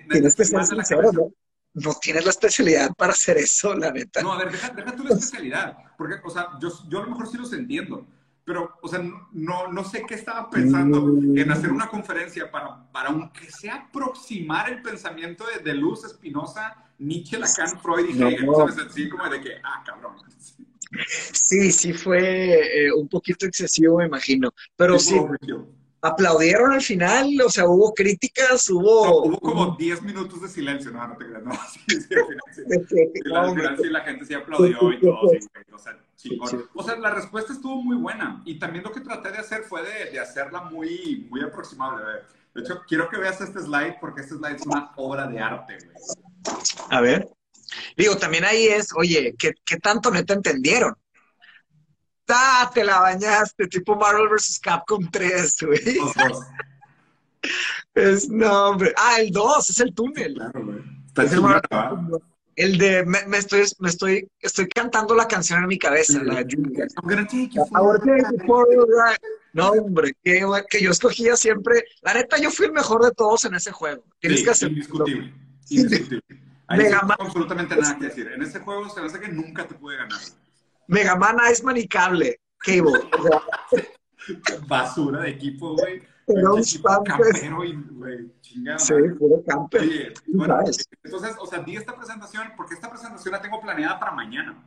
[0.10, 1.32] tienes que ser sincero, ¿no?
[1.74, 4.22] no tienes la especialidad para hacer eso, la neta.
[4.22, 5.78] No, a ver, deja, deja tú la especialidad.
[5.98, 8.06] Porque, o sea, yo, yo a lo mejor sí los entiendo.
[8.44, 9.00] Pero, o sea,
[9.32, 11.38] no, no sé qué estaba pensando mm.
[11.38, 16.76] en hacer una conferencia para, para aunque sea aproximar el pensamiento de, de Luz, Espinosa,
[16.98, 18.46] Nietzsche, Lacan, Freud y Hegel.
[18.46, 18.56] No.
[18.56, 18.78] ¿Sabes?
[18.90, 20.16] Así como de que, ah, cabrón.
[21.08, 24.52] Sí, sí fue eh, un poquito excesivo, me imagino.
[24.76, 25.16] Pero sí,
[26.02, 29.26] aplaudieron al final, o sea, hubo críticas, hubo...
[29.26, 31.52] hubo como 10 minutos de silencio, no, no te creas, no,
[31.88, 33.12] sí, sí, al final, sí.
[33.14, 36.70] sí, la, al final sí, la gente sí aplaudió y todo, sí, o sea, chingón.
[36.74, 39.84] O sea, la respuesta estuvo muy buena y también lo que traté de hacer fue
[39.84, 42.04] de, de hacerla muy, muy aproximable.
[42.54, 45.78] De hecho, quiero que veas este slide porque este slide es una obra de arte,
[45.86, 45.96] güey.
[46.90, 47.30] A ver.
[47.96, 50.94] Digo, también ahí es, oye, ¿qué, qué tanto neta entendieron?
[52.74, 54.60] Te la bañaste, tipo Marvel vs.
[54.60, 55.80] Capcom 3, güey.
[57.94, 58.94] Es, no, hombre.
[58.98, 60.36] Ah, el 2, es el túnel.
[60.36, 62.22] Claro, güey.
[62.56, 66.58] el, de, me, estoy, me estoy, estoy cantando la canción en mi cabeza, la take
[67.52, 67.66] you
[68.46, 68.68] for
[69.54, 71.84] No, hombre, que, que, yo escogía siempre.
[72.02, 74.04] La neta, yo fui el mejor de todos en ese juego.
[74.20, 74.70] Tienes sí, que hacer.
[74.70, 75.34] Indiscutible.
[75.70, 76.42] Indiscutible.
[76.68, 78.32] Ahí no absolutamente nada que decir.
[78.34, 80.20] En ese juego se me hace que nunca te pude ganar.
[80.92, 82.42] Mega Man es manicable.
[82.58, 83.00] Cable.
[84.68, 86.02] Basura de equipo, güey.
[86.28, 88.78] Pero un campero y, güey, chingada.
[88.78, 89.82] Sí, puro camper.
[89.84, 90.60] Sí, bueno,
[91.04, 94.64] entonces, o sea, di esta presentación, porque esta presentación la tengo planeada para mañana.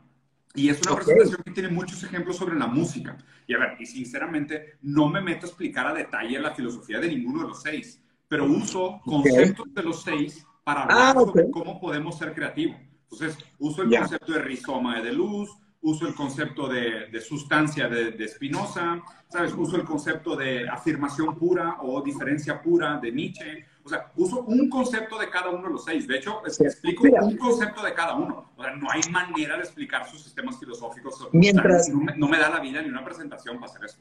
[0.55, 3.17] Y es una presentación que tiene muchos ejemplos sobre la música.
[3.45, 7.07] Y a ver, y sinceramente, no me meto a explicar a detalle la filosofía de
[7.09, 11.79] ninguno de los seis, pero uso conceptos de los seis para hablar ah, sobre cómo
[11.79, 12.77] podemos ser creativos.
[13.03, 15.49] Entonces, uso el concepto de rizoma de luz,
[15.85, 19.53] uso el concepto de, sustancia de, Spinoza, ¿sabes?
[19.53, 24.67] Uso el concepto de afirmación pura o diferencia pura de Nietzsche, O sea, uso un
[24.67, 26.07] concepto de cada uno de los seis.
[26.07, 28.51] De hecho, explico un concepto de cada uno.
[28.57, 31.29] O sea, no hay manera de explicar sus sistemas filosóficos.
[31.31, 31.87] Mientras...
[31.89, 33.99] no, me, da la vida ni una presentación para hacer eso.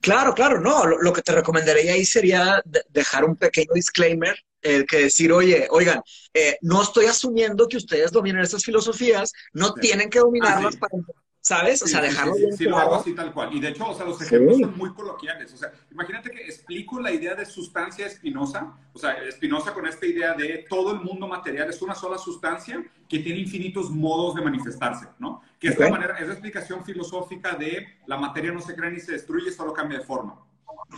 [0.00, 0.86] Claro, claro, no.
[0.86, 6.00] Lo, que te recomendaría ahí sería dejar un pequeño disclaimer, eh, que decir, oye, oigan,
[6.34, 11.02] eh, no estoy asumiendo que ustedes dominen estas filosofías, no tienen que dominarlas ah, para
[11.48, 11.82] ¿sabes?
[11.82, 13.54] O sea, dejarlo sí, sí, lo hago así tal cual.
[13.54, 15.52] Y de hecho, o sea, los ejemplos son muy coloquiales.
[15.52, 20.06] O sea, imagínate que explico la idea de sustancia espinosa, o sea, espinosa con esta
[20.06, 24.42] idea de todo el mundo material es una sola sustancia que tiene infinitos modos de
[24.42, 25.42] manifestarse, ¿no?
[25.58, 29.00] Que es la manera, es la explicación filosófica de la materia no se crea ni
[29.00, 30.38] se destruye, solo cambia de forma.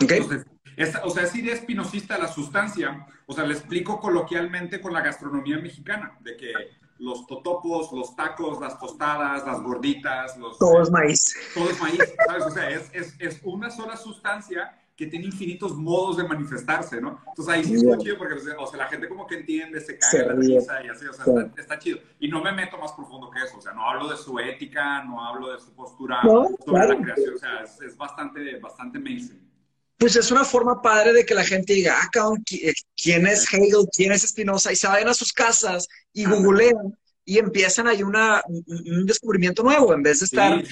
[0.00, 0.46] Entonces,
[1.04, 5.58] o sea, esa idea espinosista la sustancia, o sea, le explico coloquialmente con la gastronomía
[5.58, 6.52] mexicana, de que
[6.98, 10.58] los totopos, los tacos, las tostadas, las gorditas, los...
[10.58, 11.34] Todo es maíz.
[11.54, 12.44] Todo es maíz, ¿sabes?
[12.44, 17.22] O sea, es, es, es una sola sustancia que tiene infinitos modos de manifestarse, ¿no?
[17.28, 20.26] Entonces ahí sí está chido porque, o sea, la gente como que entiende, se cae
[20.26, 21.24] la risa y así, o sea,
[21.56, 22.00] está, chido.
[22.18, 25.02] Y no me meto más profundo que eso, o sea, no hablo de su ética,
[25.04, 29.49] no hablo de su postura sobre la creación, o sea, es, es, bastante, bastante mainstream.
[30.00, 32.08] Pues es una forma padre de que la gente diga, ah,
[32.96, 33.86] ¿quién es Hegel?
[33.94, 34.72] ¿Quién es Spinoza?
[34.72, 36.96] Y se vayan a sus casas y googlean
[37.26, 40.64] y empiezan ahí una, un descubrimiento nuevo en vez de estar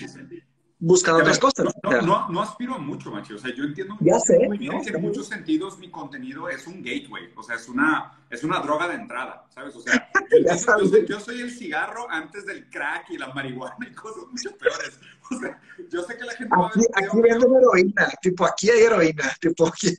[0.79, 1.75] buscando otras cosas.
[1.83, 3.35] No, no, aspiro a mucho, macho.
[3.35, 7.33] O sea, yo entiendo muy bien que en muchos sentidos mi contenido es un gateway.
[7.37, 9.75] O sea, es una, es una droga de entrada, ¿sabes?
[9.77, 10.11] O sea,
[11.09, 14.99] yo, soy, el cigarro antes del crack y la marihuana y cosas mucho peores.
[15.31, 15.61] O sea,
[15.91, 16.55] yo sé que la gente...
[16.55, 18.09] Aquí, aquí venden heroína.
[18.23, 19.31] Tipo, aquí hay heroína.
[19.41, 19.95] Tipo, aquí...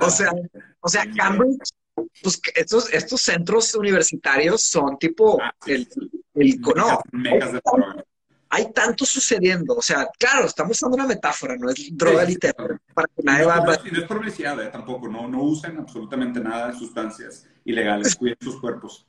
[0.00, 0.32] O sea,
[0.80, 1.70] o sea, Cambridge
[2.22, 5.88] pues estos, estos centros universitarios son tipo ah, el,
[6.34, 7.00] el no,
[8.54, 9.74] hay tanto sucediendo.
[9.74, 12.78] O sea, claro, estamos usando una metáfora, no es droga literal.
[12.94, 16.78] Para que nadie no, no, es publicidad eh, tampoco, no, no usen absolutamente nada de
[16.78, 19.06] sustancias ilegales, cuiden sus cuerpos.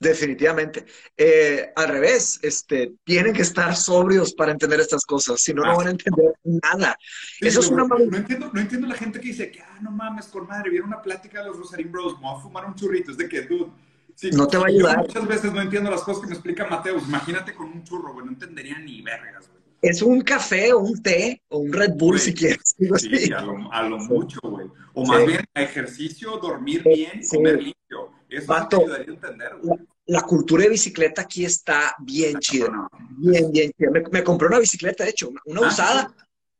[0.00, 0.84] Definitivamente.
[1.16, 5.76] Eh, al revés, este, tienen que estar sobrios para entender estas cosas, si no, no
[5.76, 6.98] van a entender nada.
[7.40, 10.26] Eso es una no, entiendo, no entiendo la gente que dice que, ah, no mames,
[10.26, 13.12] con madre, viene una plática de los Rosarín Bros, me voy a fumar un churrito,
[13.12, 13.70] es de que, dude,
[14.30, 14.98] no te va a ayudar.
[14.98, 17.02] muchas veces no entiendo las cosas que me explica Mateus.
[17.06, 18.26] Imagínate con un churro, güey.
[18.26, 19.62] No entendería ni vergas, güey.
[19.82, 22.76] Es un café o un té o un Red Bull si quieres.
[22.98, 24.68] Sí, a lo, a lo, mucho, güey.
[24.94, 28.12] O más bien ejercicio, dormir bien, comer limpio.
[28.28, 29.78] Eso te ayudaría a entender, güey.
[30.06, 32.88] La, cultura de bicicleta aquí está bien chida.
[33.18, 33.90] Bien, bien chida.
[34.10, 36.14] Me, compré una bicicleta, de hecho, una, ah, usada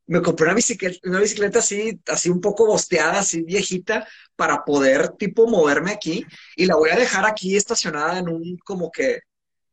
[0.07, 5.11] me compré una bicicleta, una bicicleta así, así un poco bosteada, así viejita, para poder
[5.11, 6.25] tipo moverme aquí
[6.57, 9.21] y la voy a dejar aquí estacionada en un como que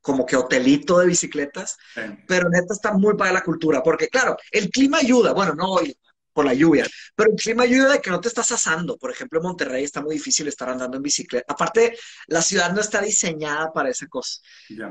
[0.02, 1.78] como que hotelito de bicicletas,
[2.26, 5.96] pero neta está muy para la cultura, porque claro, el clima ayuda, bueno, no hoy
[6.32, 9.40] por la lluvia, pero el clima ayuda de que no te estás asando, por ejemplo,
[9.40, 13.74] en Monterrey está muy difícil estar andando en bicicleta, aparte, la ciudad no está diseñada
[13.74, 14.40] para esa cosa.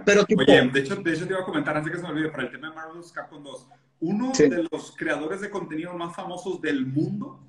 [0.04, 2.30] Pero Oye, de hecho, de hecho te iba a comentar antes que se me olvide,
[2.30, 3.66] para el tema de Marvel's Capcom 2,
[4.00, 7.40] uno de los creadores de contenido más famosos del mundo,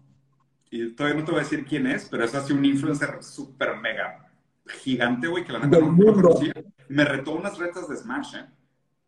[0.72, 3.78] y todavía no te voy a decir quién es, pero es así un influencer súper
[3.78, 4.32] mega
[4.68, 6.54] gigante, güey, que la neta no, conocía,
[6.88, 8.46] me retó unas retas de Smash, ¿eh?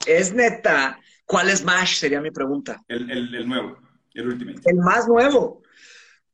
[0.08, 1.00] Es neta.
[1.26, 1.98] ¿Cuál Smash?
[1.98, 2.84] Sería mi pregunta.
[2.88, 3.78] El, el, el nuevo,
[4.14, 4.52] el último.
[4.66, 5.62] El más nuevo.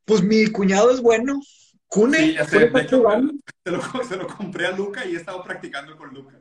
[0.05, 1.41] Pues mi cuñado es bueno.
[1.87, 2.17] Cune.
[2.17, 2.69] Sí, ya sé.
[2.69, 3.03] De hecho,
[3.63, 6.39] se lo, se lo compré a Luca y he estado practicando con Luca.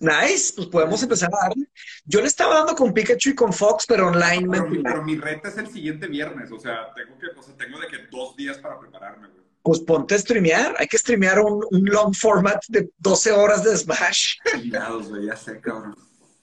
[0.00, 1.66] Nice, pues podemos empezar a darle.
[2.06, 4.48] Yo le estaba dando con Pikachu y con Fox, pero online.
[4.50, 7.54] Pero, mi, pero mi reta es el siguiente viernes, o sea, tengo que, o sea,
[7.54, 9.40] tengo de que dos días para prepararme, güey.
[9.62, 13.76] Pues ponte a streamear, hay que streamear un, un long format de 12 horas de
[13.76, 14.36] Smash.
[14.54, 15.94] Cuidados, güey, ya sé, cabrón.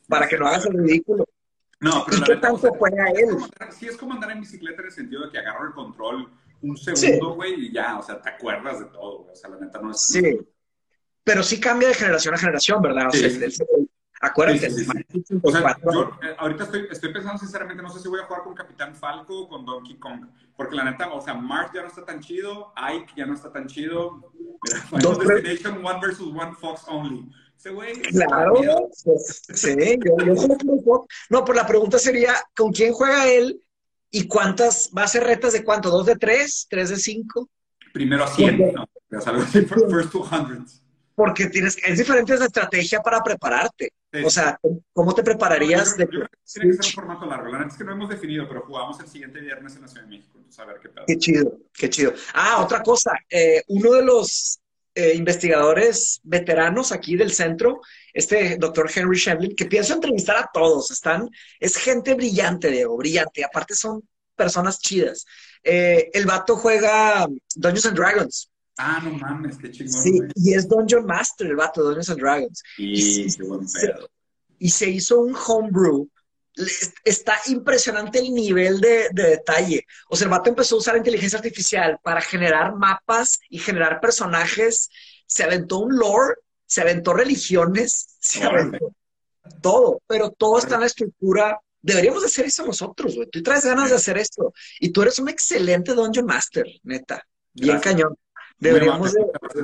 [0.08, 1.26] Para que no hagas el ridículo.
[1.80, 3.38] No, pero ¿Y qué tanto juega él?
[3.72, 6.32] sí, es como andar en bicicleta en el sentido de que agarro el control
[6.62, 9.34] un segundo, güey, y ya, o sea, te acuerdas de todo, güey.
[9.34, 10.00] O sea, la neta no es.
[10.00, 10.40] Sí
[11.28, 13.08] pero sí cambia de generación a generación, ¿verdad?
[13.10, 13.30] O sea,
[14.22, 14.68] acuérdate.
[15.44, 18.44] o sea, yo eh, ahorita estoy, estoy, pensando sinceramente, no sé si voy a jugar
[18.44, 20.26] con Capitán Falco o con Donkey Kong,
[20.56, 23.52] porque la neta, o sea, Mark ya no está tan chido, Ike ya no está
[23.52, 24.32] tan chido,
[24.94, 27.30] Destination One versus One Fox Only.
[27.58, 28.02] Ese güey.
[28.04, 28.54] Claro,
[29.04, 29.76] pues, sí,
[30.06, 31.08] yo, yo juego.
[31.30, 33.62] No, pues la pregunta sería, ¿con quién juega él
[34.12, 35.90] y cuántas, va a ser retas de cuánto?
[35.90, 36.68] ¿Dos de tres?
[36.70, 37.50] ¿Tres de cinco?
[37.92, 38.88] Primero a 100, ¿no?
[39.12, 40.87] Ya salgo first 200
[41.18, 43.92] porque tienes, es diferente esa estrategia para prepararte.
[44.24, 44.60] O sea,
[44.94, 45.98] ¿cómo te prepararías?
[45.98, 46.06] de...
[46.06, 47.46] tiene que ser un formato largo.
[47.46, 50.04] La verdad es que no hemos definido, pero jugamos el siguiente viernes en la Ciudad
[50.04, 50.34] de México.
[50.36, 51.06] Entonces, a ver qué tal.
[51.08, 52.14] Qué chido, qué chido.
[52.36, 53.14] Ah, otra cosa.
[53.32, 54.60] Eh, uno de los
[54.94, 57.82] eh, investigadores veteranos aquí del centro,
[58.14, 60.92] este doctor Henry Shevlin, que pienso entrevistar a todos.
[60.92, 61.28] Están,
[61.60, 63.44] es gente brillante, Diego, brillante.
[63.44, 65.26] Aparte son personas chidas.
[65.64, 68.52] Eh, el vato juega Dungeons and Dragons.
[68.78, 70.02] Ah, no mames, qué chingón.
[70.02, 72.64] Sí, y es Dungeon Master, el vato de Dungeons and Dragons.
[72.78, 74.10] Y, qué buen pedo.
[74.60, 76.10] Y se hizo un homebrew.
[77.04, 79.86] Está impresionante el nivel de, de, detalle.
[80.10, 84.90] O sea, el vato empezó a usar inteligencia artificial para generar mapas y generar personajes.
[85.28, 88.96] Se aventó un lore, se aventó religiones, se aventó
[89.62, 93.30] todo, pero todo está en la estructura deberíamos hacer eso nosotros, güey.
[93.30, 94.54] Tú traes ganas de hacer esto.
[94.80, 97.26] Y tú eres un excelente Dungeon Master, neta.
[97.54, 98.16] Bien cañón.
[98.60, 99.14] Deberíamos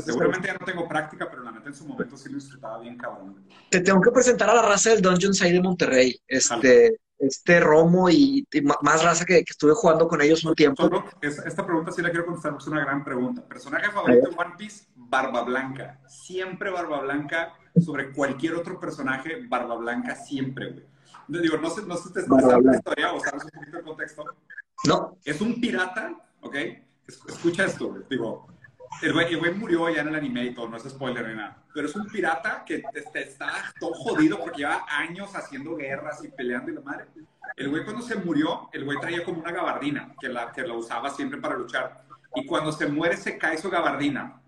[0.06, 2.98] Seguramente ya no tengo práctica, pero la neta en su momento sí lo disfrutaba bien
[2.98, 3.44] cabrón.
[3.70, 6.22] Te tengo que presentar a la raza del Dungeon Side de Monterrey.
[6.28, 8.48] Este, este Romo y,
[8.82, 10.90] más raza que, estuve jugando con ellos un tiempo.
[11.22, 13.44] esta pregunta sí la quiero contestar porque es una gran pregunta.
[13.48, 16.00] Personaje favorito en One Piece, Barba Blanca.
[16.08, 17.54] Siempre Barba Blanca.
[17.84, 20.86] Sobre cualquier otro personaje, Barba Blanca siempre, güey.
[21.28, 23.84] Digo, no sé, no sé si te sabes la historia o sabes un poquito el
[23.84, 24.26] contexto.
[24.86, 25.18] No.
[25.26, 26.56] Es un pirata, ¿ok?
[27.08, 28.04] Escucha esto, güey.
[28.10, 28.53] Digo,
[29.02, 31.64] el güey, murió ya en el anime y todo, no es spoiler ni nada.
[31.74, 36.30] Pero es un pirata que este, está todo jodido porque lleva años haciendo guerras y
[36.30, 37.06] peleando y la madre.
[37.56, 40.74] El güey cuando se murió, el güey traía como una gabardina que la, que la
[40.74, 42.06] usaba siempre para luchar.
[42.36, 44.42] Y cuando se muere se cae su gabardina.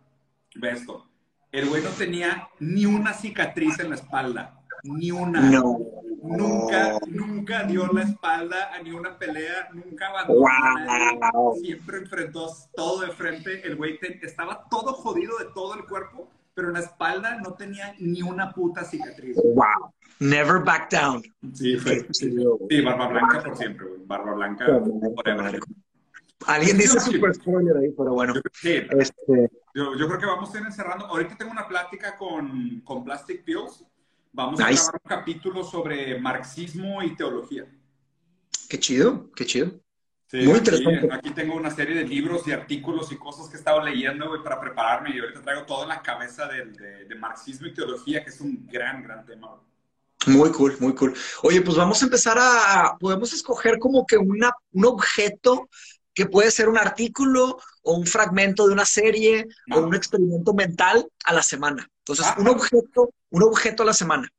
[0.55, 1.09] Ve esto.
[1.51, 4.61] El güey no tenía ni una cicatriz en la espalda.
[4.83, 5.41] Ni una.
[5.41, 5.77] No.
[6.25, 11.53] Nunca, nunca dio la espalda a ni una pelea, nunca abandonó.
[11.61, 13.65] Siempre enfrentó todo de frente.
[13.65, 17.95] El güey estaba todo jodido de todo el cuerpo, pero en la espalda no tenía
[17.99, 19.37] ni una puta cicatriz.
[19.37, 19.93] Wow.
[20.19, 21.21] Never back down.
[21.53, 22.07] Sí, fue.
[22.11, 24.65] Sí, barba blanca por siempre, Barba blanca
[25.15, 25.59] forever.
[26.47, 28.33] Alguien dice super spoiler ahí, pero bueno.
[28.63, 29.49] este...
[29.73, 31.05] yo, yo, creo que vamos a ir encerrando.
[31.05, 33.85] Ahorita tengo una plática con, con Plastic Pills
[34.35, 37.65] Vamos a grabar un capítulo sobre marxismo y teología.
[38.67, 39.79] Qué chido, qué chido.
[40.33, 41.07] Muy interesante.
[41.13, 44.59] Aquí, tengo una serie de libros y artículos y cosas que he estado leyendo para
[44.59, 48.67] prepararme y ahorita traigo todo en la cabeza de, marxismo y teología, que es un
[48.67, 49.55] gran, gran tema.
[50.27, 51.13] Muy cool, muy cool.
[51.43, 55.69] Oye, pues vamos a empezar a, podemos escoger como que una, un objeto
[56.13, 61.07] que puede ser un artículo o un fragmento de una serie o un experimento mental
[61.23, 61.89] a la semana.
[62.05, 64.31] Entonces, ah, un objeto, un objeto a la semana.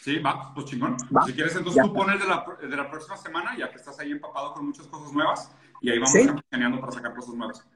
[0.00, 0.96] Sí, va, pues chingón.
[1.26, 4.12] Si quieres, entonces tú pones de la, de la, próxima semana, ya que estás ahí
[4.12, 5.50] empapado con muchas cosas nuevas,
[5.82, 6.26] y ahí vamos ¿Sí?
[6.80, 7.66] para sacar cosas nuevas.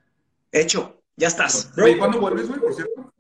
[0.51, 1.71] Hecho, ya estás.
[1.77, 3.13] ¿Y cuándo vuelves, güey, por cierto?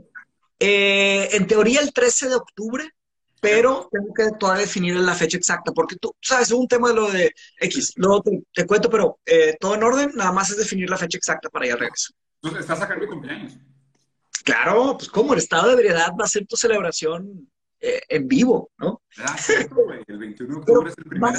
[0.58, 2.90] Eh, en teoría el 13 de octubre,
[3.38, 6.94] pero tengo que todavía definir la fecha exacta, porque tú sabes, es un tema de
[6.94, 10.88] lo de X, luego te, cuento, pero eh, todo en orden, nada más es definir
[10.88, 12.14] la fecha exacta para ir al regreso.
[12.36, 13.58] Entonces, estás sacando mi cumpleaños.
[14.46, 18.70] Claro, pues como el estado de ebriedad va a ser tu celebración eh, en vivo,
[18.78, 19.02] ¿no?
[19.18, 19.36] Ah,
[19.72, 20.04] güey.
[20.06, 21.34] El 21 de octubre es el primer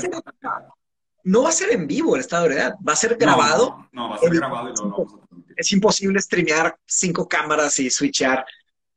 [1.24, 3.88] No va a ser en vivo el estado de ebriedad, va a ser grabado.
[3.94, 7.90] No, va a ser grabado y lo vamos a Es imposible streamear cinco cámaras y
[7.90, 8.46] switchar.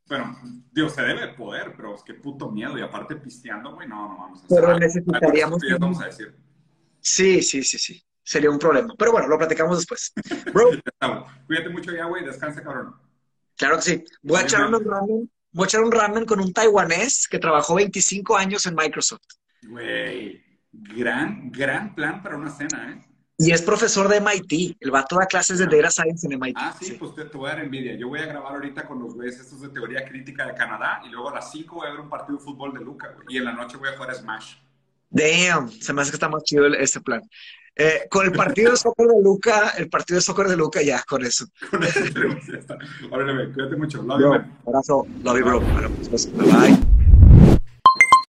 [0.08, 0.36] Bueno,
[0.72, 2.76] Dios, se debe poder, pero es que puto miedo.
[2.76, 4.60] Y aparte pisteando, güey, no, no vamos a hacer.
[4.60, 5.62] Pero necesitaríamos.
[5.78, 6.34] Vamos a decir.
[6.98, 8.02] Sí, sí, sí, sí.
[8.24, 8.92] Sería un problema.
[8.98, 10.12] Pero bueno, lo platicamos después.
[10.52, 10.70] Bro.
[11.46, 12.24] Cuídate mucho ya, güey.
[12.24, 12.96] Descansa, cabrón.
[13.60, 14.04] Claro que sí.
[14.22, 15.30] Voy a echar unos ramen.
[15.52, 19.20] Voy a echar un ramen con un taiwanés que trabajó 25 años en Microsoft.
[19.68, 20.42] Güey,
[20.72, 23.06] gran, gran plan para una cena, ¿eh?
[23.36, 24.78] Y es profesor de MIT.
[24.80, 26.56] El vato da clases de Data Science en MIT.
[26.58, 27.96] Ah, sí, pues te, voy a dar envidia.
[27.96, 31.10] Yo voy a grabar ahorita con los güeyes estos de teoría crítica de Canadá y
[31.10, 33.26] luego a las 5 voy a ver un partido de fútbol de Luca, güey.
[33.28, 34.54] Y en la noche voy a jugar Smash.
[35.10, 37.20] Damn, se me hace que está más chido ese plan.
[37.82, 41.02] Eh, con el partido de soccer de Luca, el partido de soccer de Luca, ya,
[41.02, 41.46] con eso.
[41.70, 42.00] Con eso
[42.52, 42.76] ya está.
[43.10, 44.02] Órale, cuídate mucho.
[44.02, 44.34] Love you,
[44.66, 45.06] Abrazo.
[45.24, 45.60] Love you, bro.
[45.60, 46.89] Bueno, pues, bye.